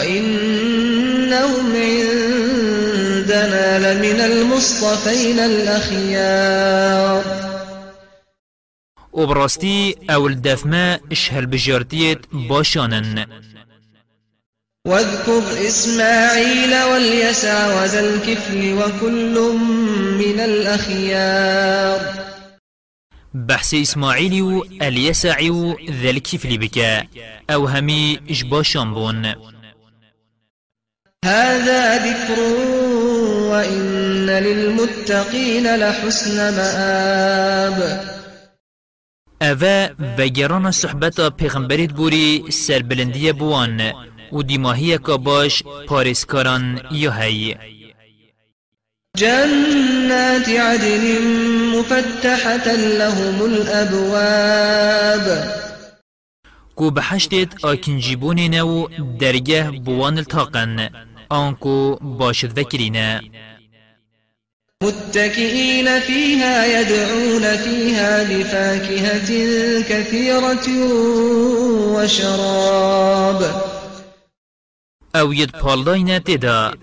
وإنهم 0.00 1.66
عندنا 1.76 3.68
لمن 3.78 4.20
المصطفين 4.20 5.38
الأخيار. 5.38 7.24
وبراستي 9.12 9.96
أو 10.10 10.26
الدفما 10.26 11.00
اشهل 11.12 11.46
بجارتيت 11.46 12.18
باشانن. 12.32 13.26
واذكر 14.86 15.66
إسماعيل 15.66 16.82
واليسع 16.82 17.82
وذا 17.82 18.00
الكفل 18.00 18.72
وكل 18.72 19.56
من 20.18 20.40
الأخيار. 20.40 22.00
بحث 23.34 23.74
إسماعيل 23.74 24.42
و 24.42 24.64
اليسع 24.82 25.50
و 25.50 25.76
ذا 25.90 26.10
الكفل 26.10 26.58
بكا 26.58 27.06
أو 27.50 27.66
همي 27.66 28.20
إجباشان 28.30 28.94
بون. 28.94 29.55
هذا 31.24 31.98
ذكر 31.98 32.40
وإن 33.50 34.26
للمتقين 34.26 35.76
لحسن 35.76 36.56
مآب. 36.56 38.00
اوه 39.42 39.90
وگران 40.18 40.70
صحبت 40.70 41.20
پیغمبریت 41.20 41.92
بوری 41.92 42.44
سربلندی 42.50 43.32
بوان 43.32 43.92
و 44.32 44.42
دیماهی 44.42 44.98
که 44.98 45.16
باش 45.16 45.62
پارسکاران 45.88 46.80
یا 46.90 47.10
هی 47.10 47.56
جنات 49.16 50.48
عدن 50.48 51.20
مفتحة 51.74 52.76
لهم 52.76 53.42
الأبواب. 53.42 55.26
کو 56.76 56.90
بحشتت 56.90 57.64
آکنجیبون 57.64 58.40
نو 58.40 58.88
درگه 59.20 59.70
بوان 59.70 60.18
التاقن 60.18 60.88
آنكو 61.32 61.98
باشد 62.00 62.58
وكرينا 62.58 63.20
متكئين 64.82 66.00
فيها 66.00 66.80
يدعون 66.80 67.56
فيها 67.56 68.22
بفاكهة 68.22 69.30
كثيرة 69.88 70.66
وشراب 71.94 73.40
أو 75.16 75.32
ید 75.32 75.50
پالداین 75.50 76.18
تدا. 76.18 76.74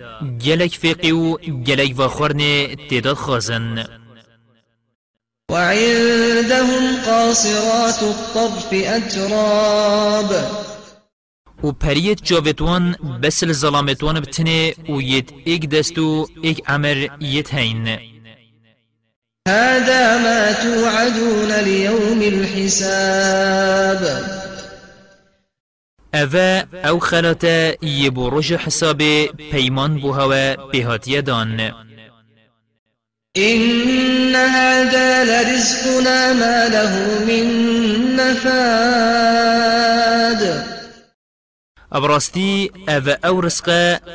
گلک 0.46 0.76
فقی 0.76 1.12
و 1.12 1.38
گلک 1.38 1.94
وخورن 1.98 2.68
تدا 2.90 3.14
خازن 3.14 4.03
وعندهم 5.54 7.02
قاصرات 7.06 8.04
الطرف 8.04 8.70
أتراب. 8.74 10.32
و 11.64 11.72
پریت 11.72 12.24
جاوتوان 12.24 12.96
بسل 13.24 13.54
ظلامتوان 13.54 14.20
بتنه 14.20 14.74
و 14.90 15.02
ید 15.02 15.34
ایک 15.46 15.70
دستو 15.70 16.28
ایک 16.42 16.62
عمر 16.68 17.08
ید 17.22 17.50
هین. 17.50 17.88
هذا 19.48 20.18
ما 20.18 20.54
توعدون 20.54 21.52
ليوم 21.52 22.22
الحساب. 22.22 24.02
اوه 26.16 26.64
أو 26.86 27.00
خلاتا 27.00 27.74
یبو 27.82 28.30
رج 28.30 28.54
حساب 28.54 29.02
پیمان 29.52 30.00
بو 30.00 30.12
هوا 30.12 30.56
بهاتیه 30.72 31.22
دان. 31.22 31.74
إن 33.38 34.36
هذا 34.36 35.24
لرزقنا 35.24 36.34
ما 36.34 36.68
له 36.70 37.26
من 37.28 37.46
نفاد. 38.16 39.64
ابراستی 41.94 42.72
أو 42.90 43.18
أو 43.26 43.40
رزق 43.40 43.70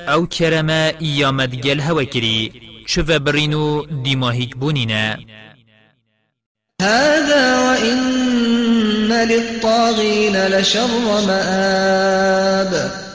أو 0.09 0.27
کرمه 0.27 0.95
یامد 1.01 1.55
گل 1.55 1.81
هوا 1.81 2.05
کری 2.05 2.53
شوه 2.87 3.19
برینو 3.19 3.85
دیماهیک 3.85 4.57
بونینه 4.57 5.19
هذا 6.83 7.59
وإن 7.59 9.13
للطاغين 9.13 10.47
لشر 10.47 10.89
مآب. 11.27 13.08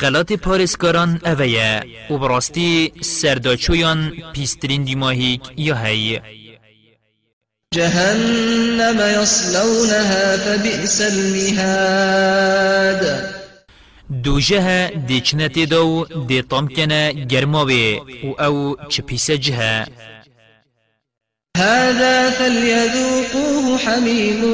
خلات 0.00 0.32
پارسکاران 0.32 1.20
اوه 1.26 1.80
و 2.10 2.18
براستی 2.18 2.92
سرداچویان 3.00 4.12
پیسترین 4.32 4.84
دیماهیک 4.84 5.40
یا 5.56 5.74
هی. 5.74 6.20
جهنم 7.74 9.22
يصلونها 9.22 10.36
فبئس 10.36 11.00
المهاد. 11.00 13.02
دوجه 14.24 14.88
دیچنت 15.06 15.58
دو 15.58 16.06
دی 16.28 16.42
طام 16.42 16.68
کنه 16.68 17.12
گرماوه 17.12 18.00
و 18.24 18.42
أو 18.42 18.76
چپیس 18.88 19.30
جه. 19.30 19.86
هذا 21.56 22.30
فليذوقوه 22.30 23.78
حميم 23.78 24.44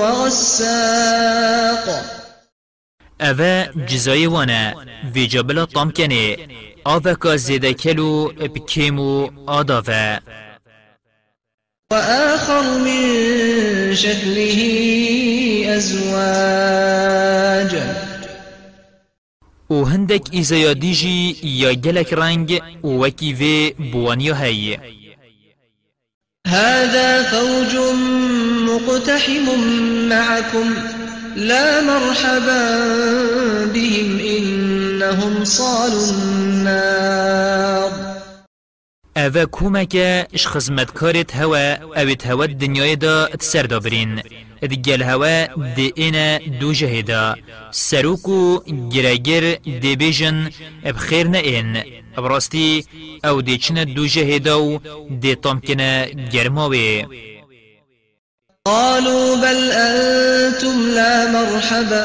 وغساق. 0.00 2.17
اوه 3.20 3.68
جزای 3.86 4.26
وانه 4.26 4.74
وی 5.14 5.26
جابلا 5.26 5.66
طام 5.66 5.90
کنه 5.90 6.36
آوه 6.84 7.14
که 7.14 7.36
زیده 7.36 7.74
کلو 7.74 8.28
بکیمو 8.28 9.30
آداوه 9.46 10.18
وآخر 11.92 12.78
من 12.78 13.94
شكله 13.94 14.58
أزواج 15.76 17.72
و 19.70 19.82
هندك 19.84 20.34
إزايا 20.34 20.72
ديجي 20.72 21.36
يا 21.62 21.72
جلك 21.72 22.12
رنگ 22.12 22.62
و 22.82 23.06
وكي 23.06 23.34
في 23.34 23.70
بوانيا 23.70 24.34
هي 24.34 24.78
هذا 26.46 27.22
فوج 27.22 27.76
مقتحم 28.68 29.46
معكم 30.08 30.74
لا 31.38 31.80
مرحبا 31.80 32.62
بهم 33.72 34.18
إنهم 34.18 35.44
صالوا 35.44 36.10
النار. 36.10 37.90
اوه 39.16 39.44
کومکه 39.44 40.26
اش 40.34 40.46
خزمتکارت 40.46 41.36
هوا 41.36 41.76
اوید 41.96 42.22
هوا 42.26 42.46
دنیای 42.46 42.96
دا 42.96 43.26
تسر 43.26 43.62
دابرین 43.62 44.22
ادگل 44.62 45.02
هوا 45.02 45.46
دی 45.76 45.92
اینا 45.96 46.38
دو 46.60 46.72
جهدا 46.72 47.36
سروکو 47.70 48.60
گرگر 48.92 49.54
دی 49.54 49.96
بیجن 49.96 50.50
بخیر 50.84 51.28
نه 51.28 51.38
این 51.38 51.82
براستی 52.16 52.84
أو 53.24 53.42
دی 53.42 53.58
چنه 53.58 53.84
دو 53.84 54.06
و 54.48 54.78
دی 55.20 55.34
طامکنه 55.34 56.10
گرماوی 56.32 57.04
قالوا 58.68 59.36
بل 59.36 59.60
أنتم 59.72 60.76
لا 60.94 61.32
مرحبا 61.32 62.04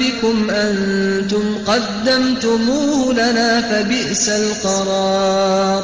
بكم 0.00 0.50
أنتم 0.50 1.44
قدمتموه 1.66 3.12
لنا 3.14 3.60
فبئس 3.68 4.28
القرار. 4.28 5.82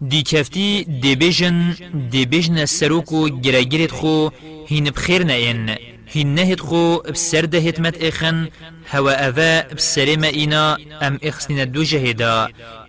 دی 0.00 0.22
کفتی 0.22 0.84
دی 1.02 1.16
بیجن 1.16 1.74
دی 2.12 2.26
بیجن 2.26 2.66
سروکو 2.66 3.28
گرگیرت 3.28 3.90
خو 3.90 4.30
هین 4.68 4.90
بخیر 4.90 5.22
نین 5.24 5.76
هین 6.06 6.34
نهت 6.34 6.60
خو 6.60 6.98
بسر 6.98 7.44
دهت 7.44 7.80
مت 7.80 8.02
اخن. 8.02 8.48
هوا 8.90 9.12
اوه 9.26 9.62
بسر 9.76 10.16
ما 10.16 10.26
اینا 10.26 10.76
ام 11.02 11.18
اخسنین 11.22 11.64
دو 11.64 11.82
جهدا 11.82 12.48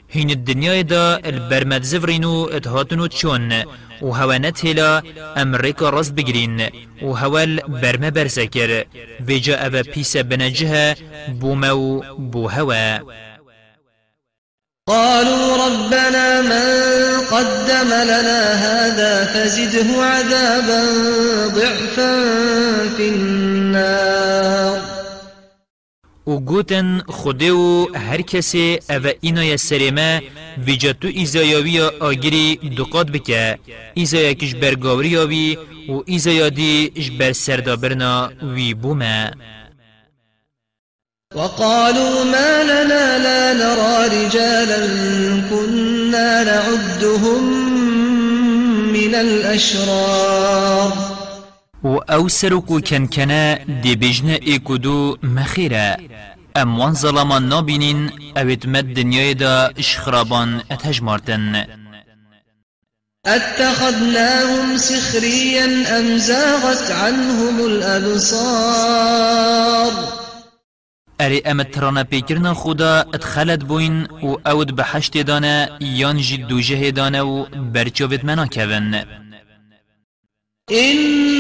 هین 0.09 0.29
الدنيا 0.29 0.81
دا 0.81 1.19
البرمد 1.25 1.83
زفرينو 1.83 2.45
اتهاتنو 2.45 3.07
تشون 3.07 3.63
و 4.01 4.11
هوا 4.11 4.37
نتهلا 4.37 5.03
أمريكا 5.37 5.89
راست 5.89 6.11
بگرين 6.11 6.69
و 7.01 7.13
هوا 7.13 7.43
البرمه 7.43 8.09
برسكر 8.09 8.83
ويجا 9.27 9.55
اوه 9.55 9.81
بيسا 9.81 10.21
بنجها 10.21 10.95
بومو 11.27 12.03
بو 12.17 12.49
هوا 12.49 12.99
قالوا 14.87 15.65
ربنا 15.65 16.41
من 16.41 17.21
قدم 17.31 17.87
لنا 17.87 18.53
هذا 18.53 19.25
فزده 19.25 20.03
عذابا 20.03 20.83
ضعفا 21.47 22.13
في 22.97 23.09
النار. 23.09 24.76
و 26.27 26.39
گوتن 26.39 27.01
خوده 27.07 27.51
و 27.51 27.87
هر 27.95 28.21
کسی 28.21 28.79
أو 28.89 29.07
اینا 29.21 29.57
سرمه 29.57 30.21
ویجاتو 30.65 31.07
ایزایاوی 31.07 31.79
آگیری 31.79 32.55
دقات 32.77 33.07
بکه. 33.07 33.59
ایزایا 33.93 34.33
کش 34.33 34.55
برگاوری 34.55 35.17
آوی 35.17 35.57
و 35.89 36.01
ایزایا 36.05 36.49
دی 36.49 36.91
اش 36.95 37.09
بر 37.11 37.31
سردابرنا 37.31 38.31
وی 38.41 38.73
بومه. 38.73 39.31
وقالوا 41.35 42.23
ما 42.23 42.63
لنا 42.63 43.17
لا 43.17 43.53
نرى 43.53 44.25
رجالا 44.25 44.79
كنا 45.49 46.43
نعدهم 46.43 47.43
من 48.93 49.15
الأشرار. 49.15 51.06
و 51.83 51.87
أو 51.87 52.29
سرکو 52.29 52.81
کنکنه 52.81 53.65
دی 53.81 53.95
بجنه 53.95 54.39
ایکودو 54.41 55.17
مخیره 55.23 55.97
اموان 56.55 56.93
ظلمان 56.93 57.47
نابینین 57.47 58.11
اوید 58.35 58.67
مد 58.69 58.95
دنیای 58.95 59.33
دا 59.33 59.71
اشخرابان 59.77 60.61
أتهجمارتن. 60.71 61.65
أتخذناهم 63.25 64.77
سخريا 64.77 65.65
أم 65.99 66.17
زاغت 66.17 66.91
عنهم 66.91 67.65
الأبصار؟ 67.65 69.11
اری 71.19 71.41
أم 71.45 71.63
ترانا 71.63 72.03
پیکرنا 72.03 72.53
خدا 72.53 73.05
اتخلت 73.13 73.63
بوین 73.63 74.03
و 74.03 74.35
اود 74.45 74.75
به 74.75 74.83
حشت 74.83 75.17
دانه 75.17 75.69
یان 75.81 76.17
جی 76.17 76.37
دوجه 76.37 76.91
دانه 76.91 77.21
و 77.21 77.45
برچووت 77.73 78.25
منا 78.25 78.47
إن 80.71 81.36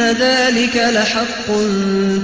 ذلك 0.00 0.76
لحق 0.76 1.48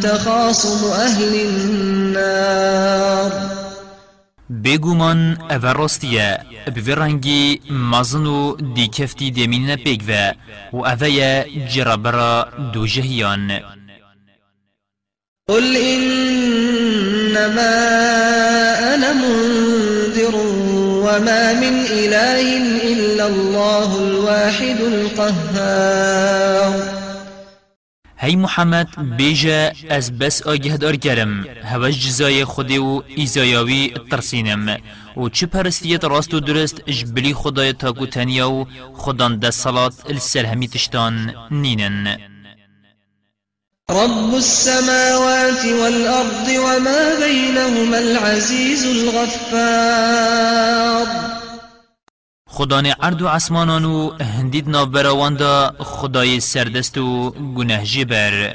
تخاصم 0.02 0.92
أهل 0.92 1.35
النار. 1.35 3.32
بگومان 4.64 5.37
أو 5.50 5.66
راستیه. 5.66 6.38
بفرنگی 6.76 7.61
مزن 7.70 8.26
و 8.26 8.56
دی 8.74 8.88
کفتی 8.88 9.30
دمین 9.30 9.76
پیگ 9.76 10.02
و 10.72 10.96
جرابرا 11.74 12.48
دوجهیان. 12.74 13.61
قل 15.48 15.76
إنما 15.76 17.76
أنا 18.94 19.12
منذر 19.12 20.37
وما 21.04 21.52
من 21.52 21.85
إله 21.90 22.56
إلا 22.92 23.26
الله 23.26 23.98
الواحد 23.98 24.80
القهار. 24.80 26.91
هی 28.22 28.37
محمد 28.37 29.16
بیجا 29.16 29.72
از 29.90 30.18
بس 30.18 30.42
آگه 30.42 30.76
دار 30.76 30.96
کرم 30.96 31.44
هواش 31.64 32.06
جزای 32.06 32.44
خودی 32.44 32.78
و 32.78 33.02
ایزایاوی 33.16 33.94
ترسینم. 34.11 34.76
و 35.16 35.28
چه 35.28 35.46
پرستیت 35.46 36.04
راست 36.04 36.35
و 36.35 36.40
درست 36.40 36.90
جبلی 36.90 37.35
خدای 37.35 37.72
تاکو 37.72 38.06
تنیا 38.06 38.50
و 38.50 38.66
خدان 38.94 39.38
ده 39.38 39.50
صلات 39.50 39.94
السرهمی 40.08 40.68
تشتان 40.68 41.35
نینن. 41.50 42.18
رب 43.90 44.35
السماوات 44.35 45.64
والأرض 45.64 46.48
وما 46.48 47.14
بينهما 47.24 47.96
العزيز 47.96 48.85
الغفار. 48.85 50.22
خدان 52.54 52.86
عرض 52.86 53.22
و 53.22 53.28
عسمانان 53.28 53.84
و 53.84 54.10
هندید 54.20 54.68
نابراوان 54.68 55.34
دا 55.34 55.74
خدای 55.78 56.40
سردست 56.40 56.98
و 56.98 57.30
گناه 57.30 57.84
جبر. 57.84 58.54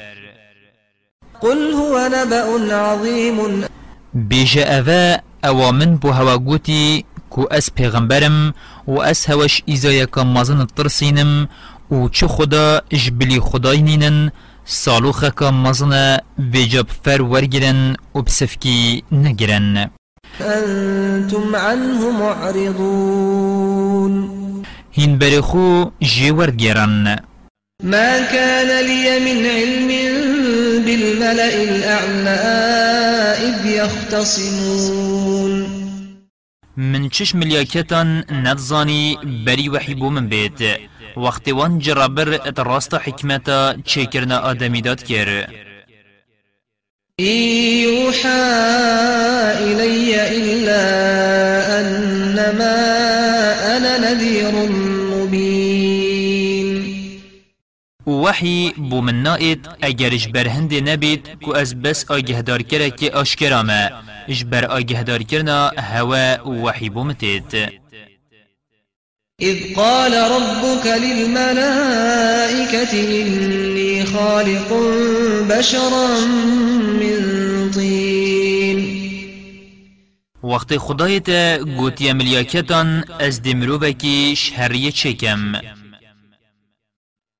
قل 1.41 1.73
هو 1.73 2.09
نبأ 2.13 2.73
عظيم 2.73 3.65
بیجا 4.13 4.63
اوه 4.77 5.17
اوامن 5.43 5.95
بو 5.95 6.11
هوا 6.11 6.37
گوتی 6.37 7.05
کو 7.29 7.45
اس 7.51 7.69
پیغمبرم 7.71 8.53
و 8.87 8.99
اس 9.01 9.29
هوش 9.29 9.61
ایزایا 9.65 10.05
که 10.05 10.21
مازن 10.21 10.65
ترسینم 10.65 11.49
و 11.91 12.09
چه 12.09 12.27
خدا 12.27 12.81
جبلی 12.89 13.39
خدای 13.39 13.81
نینن 13.81 14.31
سالوخه 14.65 15.51
مزنه 15.51 16.21
ویجاب 16.39 16.87
فر 17.03 17.21
ورگرن 17.21 17.95
و 18.15 18.21
بسفکی 18.21 19.03
نگرن 19.11 19.89
أنتم 20.41 21.55
عنه 21.55 22.11
معرضون. 22.11 23.67
هین 24.91 25.17
برخو 25.17 25.91
جی 26.01 26.31
ورگرن 26.31 27.15
ما 27.83 28.19
كان 28.19 28.85
لي 28.85 29.19
من 29.19 29.45
علم 29.45 29.87
بالملأ 30.85 31.63
الأعلى 31.63 32.37
إذ 33.47 33.65
يختصمون. 33.65 35.67
من 36.77 37.09
چش 37.09 37.35
ملیاکتان 37.35 38.23
ندزانی 38.31 39.17
بری 39.45 39.69
وحی 39.69 39.95
بو 39.95 40.09
من 40.09 40.27
بید 40.27 40.63
وقتی 41.17 41.51
وان 41.51 41.79
جرابر 41.79 42.33
ات 42.33 42.59
راست 42.59 42.93
حکمتا 42.93 43.75
چیکرنا 43.85 44.37
آدمی 44.37 44.81
داد 44.81 45.11
إن 45.11 45.66
يوحى 47.19 48.29
إلي 49.59 50.13
إلا 50.37 50.83
أنما 51.79 52.77
أنا 53.77 53.97
نذير 53.97 54.53
مبين. 55.11 56.69
وحی 58.07 58.73
بو 58.77 59.01
من 59.01 59.23
نائد 59.23 59.67
اگرش 59.81 60.27
برهند 60.27 60.89
نبید 60.89 61.27
کو 61.41 61.55
از 61.55 61.81
بس 61.81 62.05
آگهدار 62.11 62.61
کرا 62.61 62.89
که 62.89 63.11
آشکرامه. 63.11 63.91
اش 64.27 64.43
بر 64.43 64.65
آگهدار 64.65 65.23
کرنا 65.23 65.71
هوا 65.77 66.49
وحی 66.63 66.89
بو 66.89 67.03
متید. 67.03 67.86
إذ 69.41 69.75
قال 69.75 70.13
ربك 70.13 70.87
للملائكة 70.87 72.93
إني 73.21 74.05
خالق 74.05 74.73
بشرا 75.49 76.07
من 76.99 77.19
طين. 77.71 78.97
وقت 80.43 80.77
خدایت 80.77 81.29
گوتی 81.77 82.13
ملیاکتان 82.13 83.03
از 83.19 83.41
دمروبکی 83.41 84.35
شهریه 84.35 84.91
چکم. 84.91 85.53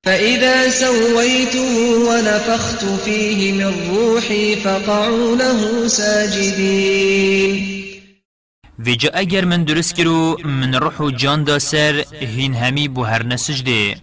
فإذا 0.05 0.69
سويته 0.69 1.97
ونفخت 2.09 2.85
فيه 3.05 3.51
من 3.51 3.73
روحي 3.89 4.55
فقعوا 4.55 5.35
له 5.35 5.87
ساجدين. 5.87 7.86
ویجا 8.79 9.09
اگر 9.13 9.45
من 9.45 9.63
درست 9.63 9.95
کرو 9.95 10.37
من 10.45 10.73
روح 10.73 11.01
و 11.01 11.11
جان 11.11 11.43
دا 11.43 11.59
سر 11.59 12.05
هین 12.19 12.53
همی 12.53 12.87
بو 12.87 13.03
هر 13.03 13.23
نسجده. 13.23 13.95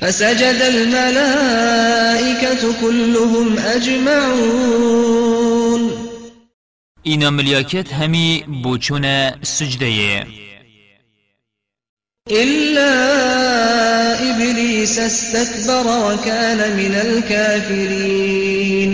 فسجد 0.00 0.62
الملائكة 0.62 2.72
كلهم 2.80 3.58
أجمعون. 3.58 5.14
اینا 7.06 7.30
ملیاکت 7.30 7.92
همی 7.92 8.44
بوچونه 8.62 9.34
سجده 9.42 10.26
إلا 12.30 12.90
إبليس 14.30 14.98
استكبر 14.98 15.86
وكان 15.86 16.76
من 16.76 16.94
الكافرين 16.94 18.90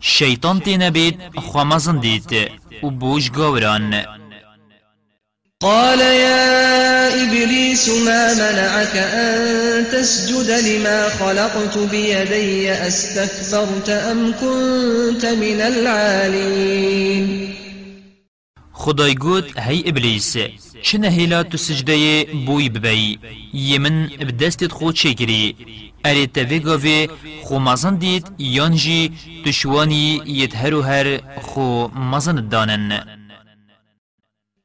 شیطان 0.00 0.60
تی 0.60 0.76
نبید 0.76 1.20
خوامزن 1.36 1.98
دید 1.98 2.50
و 2.82 2.90
بوش 2.90 3.30
گاوران 3.30 4.04
قال 5.62 6.00
يا 6.00 7.24
إبليس 7.24 7.88
إبليس 7.88 7.88
ما 7.88 8.34
منعك 8.34 8.96
أن 8.96 9.84
تسجد 9.92 10.50
لما 10.50 11.08
خلقت 11.08 11.78
بيدي 11.78 12.72
أستكبرت 12.72 13.88
أم 13.88 14.32
كنت 14.32 15.24
من 15.24 15.60
العالين؟ 15.60 17.54
خدای 18.72 19.14
گوت 19.14 19.58
هی 19.58 19.82
ابلیس 19.86 20.36
چنه 20.82 21.08
هیلا 21.08 21.42
تو 21.42 21.56
سجده 21.56 22.24
بوی 22.46 22.68
ببی؟ 22.68 23.18
یمن 23.54 24.06
بدستت 24.06 24.72
خود 24.72 24.94
چکری 24.94 25.56
اری 26.04 26.26
تاوی 26.26 27.08
خو 27.44 27.58
مزن 27.58 27.94
دید 27.94 28.26
یانجی 28.38 29.12
تشوانی 29.46 30.22
یتهرو 30.26 30.82
هر 30.82 31.20
خو 31.42 31.88
مزن 31.88 32.48
دانن 32.48 33.20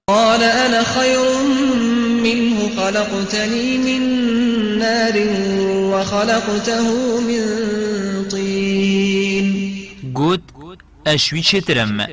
قال 0.08 0.44
أنا 0.44 0.84
خير 0.84 1.20
منه 2.24 2.70
خلقتني 2.78 3.78
من 3.78 4.02
نار 4.80 5.14
وخلقته 5.92 7.20
من 7.22 7.44
طين 8.30 9.48
قد 10.16 10.42
أشوي 11.08 11.42
چترم 11.42 12.08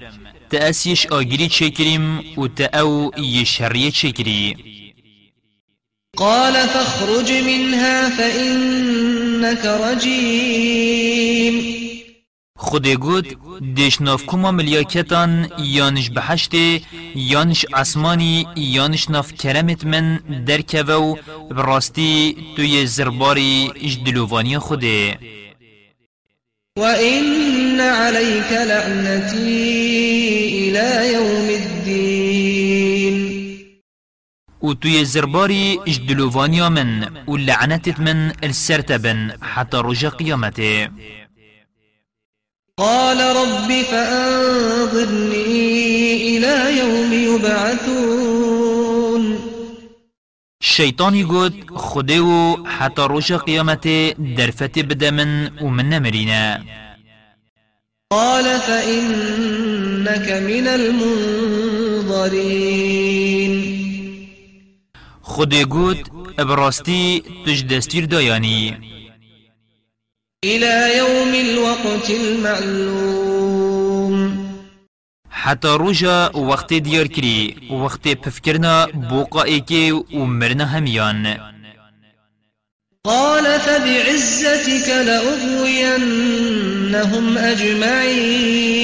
تأسيش 0.51 1.07
آگیری 1.07 1.49
چکریم 1.49 2.21
و 2.37 2.47
تأو 2.47 3.11
يشرية 3.19 3.91
چکری 3.91 4.57
قال 6.17 6.53
فاخرج 6.53 7.33
منها 7.33 8.09
فإنك 8.09 9.65
رجيم. 9.65 11.55
خود 12.57 12.87
گود 12.89 13.27
دیش 13.75 14.01
ناف 14.01 14.27
کما 14.27 14.51
ملیاکتان 14.51 15.49
یانش 15.59 16.11
بحشته 16.11 16.81
یانش 17.15 17.67
آسمانی 17.73 18.47
یانش 18.57 19.11
ناف 19.11 19.33
کرمت 19.33 19.85
من 19.85 20.17
در 20.47 20.63
و 20.91 21.17
براستی 21.51 22.37
توی 22.57 22.87
زرباری 22.87 23.73
اش 23.85 23.99
دلووانی 24.07 24.59
خوده. 24.59 25.19
وإن 26.79 27.81
عليك 27.81 28.53
لعنتي 28.53 29.69
إلى 30.59 31.13
يوم 31.13 31.49
الدين 31.49 31.72
و 34.63 34.75
توی 34.75 35.05
زرباری 35.05 35.81
اش 35.87 35.99
دلووانی 36.09 36.69
من 36.69 37.09
و 37.29 37.37
لعنتت 37.37 38.01
من 38.01 38.33
السرتبن 38.43 39.33
حتى 39.41 39.77
رجا 39.85 40.09
قيامته 40.09 40.91
قال 42.79 43.21
رب 43.37 43.83
فأنظرني 43.83 45.43
إلى 46.39 46.79
يوم 46.79 47.13
يبعثون. 47.13 48.53
شيطاني 50.63 51.25
قد 51.25 51.55
خديو 51.77 52.67
حتى 52.67 53.03
روش 53.03 53.33
قيامت 53.33 53.89
درفت 54.19 54.79
بدمن 54.79 55.63
ومن 55.63 55.91
نمرينا 55.91 56.65
قال 58.13 58.45
فإنك 58.45 60.29
من 60.31 60.67
المنظرين 60.69 62.33
خدي 65.33 65.63
قد 65.65 66.09
ابراستي 66.39 67.23
تجدستير 67.47 68.05
داياني 68.05 68.81
إلى 70.45 70.99
يوم 70.99 71.35
الوقت 71.35 72.11
المعلوم. 72.11 73.53
حتى 75.31 75.69
رجا 75.69 76.31
وقت 76.35 76.75
ديار 76.75 77.07
كري 77.07 77.57
وقت 77.71 78.09
بفكرنا 78.09 78.87
بوقا 78.87 79.45
ايكي 79.45 79.93
ومرنا 79.93 80.79
هميان 80.79 81.37
قال 83.05 83.61
فبعزتك 83.61 84.89
لأغوينهم 85.07 86.19
أجمعين. 87.39 88.83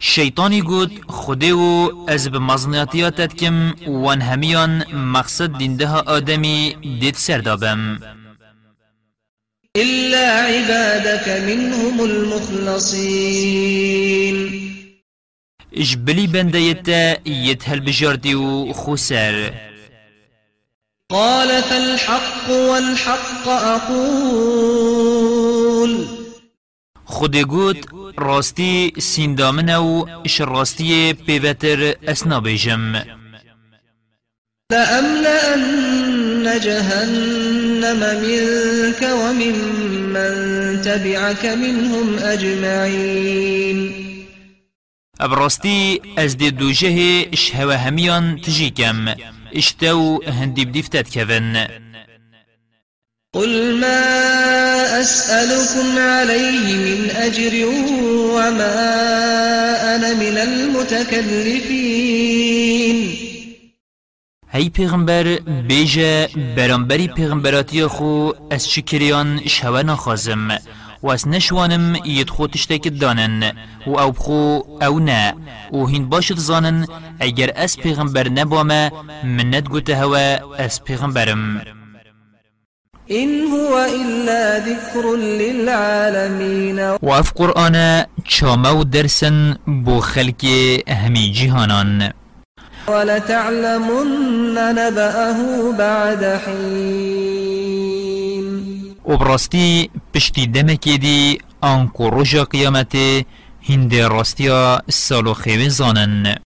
شيطاني 0.00 0.60
قد 0.60 0.90
خديو 1.08 2.06
از 2.08 2.28
بمزنياتياتت 2.28 3.32
كم 3.32 3.74
وان 3.86 4.22
هميان 4.22 4.84
مقصد 4.92 5.58
ديندها 5.58 6.04
آدمي 6.06 6.76
ديت 7.00 7.16
سردابم 7.16 7.98
إلا 9.76 10.40
عبادك 10.40 11.28
منهم 11.28 12.04
المخلصين. 12.04 13.36
اجبلي 15.76 16.26
بنديتا 16.26 17.28
يتهل 17.28 17.80
بجاردي 17.80 18.34
وخسر 18.34 19.54
قال 21.10 21.62
فالحق 21.62 22.50
والحق 22.50 23.48
أقول. 23.48 24.66
خود 27.16 27.36
قوت 27.36 27.86
راستي 28.18 28.92
سيندامنو 28.98 30.08
اش 30.24 30.42
راستي 30.42 31.12
بيوتر 31.12 31.94
اسنا 32.04 32.38
بيجم 32.38 33.02
لأملأن 34.72 36.60
جهنم 36.60 38.00
منك 38.22 39.02
ومن 39.02 39.56
من 40.14 40.32
تبعك 40.82 41.46
منهم 41.46 42.18
أجمعين. 42.18 43.92
ابرستي 45.20 46.00
از 46.18 46.34
دي 46.34 46.50
دوجه 46.50 47.34
شهوة 47.34 47.88
هميان 47.88 48.40
تجيكم 48.40 49.14
اشتو 49.56 50.22
هندي 50.26 50.64
بديفتات 50.64 51.08
كفن 51.08 51.66
قل 53.36 53.80
ما 53.80 55.00
أسألكم 55.00 55.98
عليه 55.98 56.76
من 56.76 57.10
أجر 57.10 57.66
وما 58.34 58.76
أنا 59.96 60.14
من 60.14 60.36
المتكلفين 60.38 61.86
هی 64.50 64.70
پیغمبر 64.70 65.38
بیجه 65.68 66.28
برانبری 66.56 67.08
پیغمبراتی 67.08 67.86
خو 67.86 68.30
از 68.50 68.70
شکریان 68.70 69.40
شوه 69.46 69.82
نخوازم. 69.82 70.48
و 71.02 71.08
از 71.08 71.28
نشوانم 71.28 71.96
ید 72.04 72.30
خو 72.30 72.46
تشتک 72.46 73.00
دانن. 73.00 73.52
و 73.86 73.98
أو 73.98 74.10
بخو 74.12 74.60
أو 74.82 75.00
نه. 75.00 75.34
و 75.72 75.86
هین 75.86 76.08
باشد 76.08 76.36
زانن 76.36 76.86
اگر 77.20 77.50
از 77.56 77.76
پیغمبر 77.78 78.28
نبامه 78.28 78.92
منت 79.24 79.68
گوته 79.68 79.96
هوا 79.96 80.54
از 80.58 80.84
پیغمبرم. 80.84 81.75
إن 83.10 83.46
هو 83.46 83.86
إلا 83.86 84.58
ذكر 84.58 85.16
للعالمين. 85.16 86.98
وف 87.02 87.32
قرآن 87.32 88.04
چامو 88.28 88.82
درسن 88.82 89.56
بو 89.66 90.00
خلق 90.00 90.44
همي 90.88 91.28
جهانان. 91.32 92.12
ولتعلمن 92.88 94.54
نبأه 94.54 95.72
بعد 95.78 96.24
حين. 96.24 97.36
وبراستي 99.04 99.90
پشتی 100.14 100.46
دمکی 100.46 100.98
دی 100.98 101.38
آنکو 101.62 102.10
رجا 102.10 102.44
قیامت 102.44 102.96
هند 103.68 103.94
راستیا 103.94 104.82
سالو 104.88 105.34
خیوه 105.34 105.68
زانن. 105.68 106.45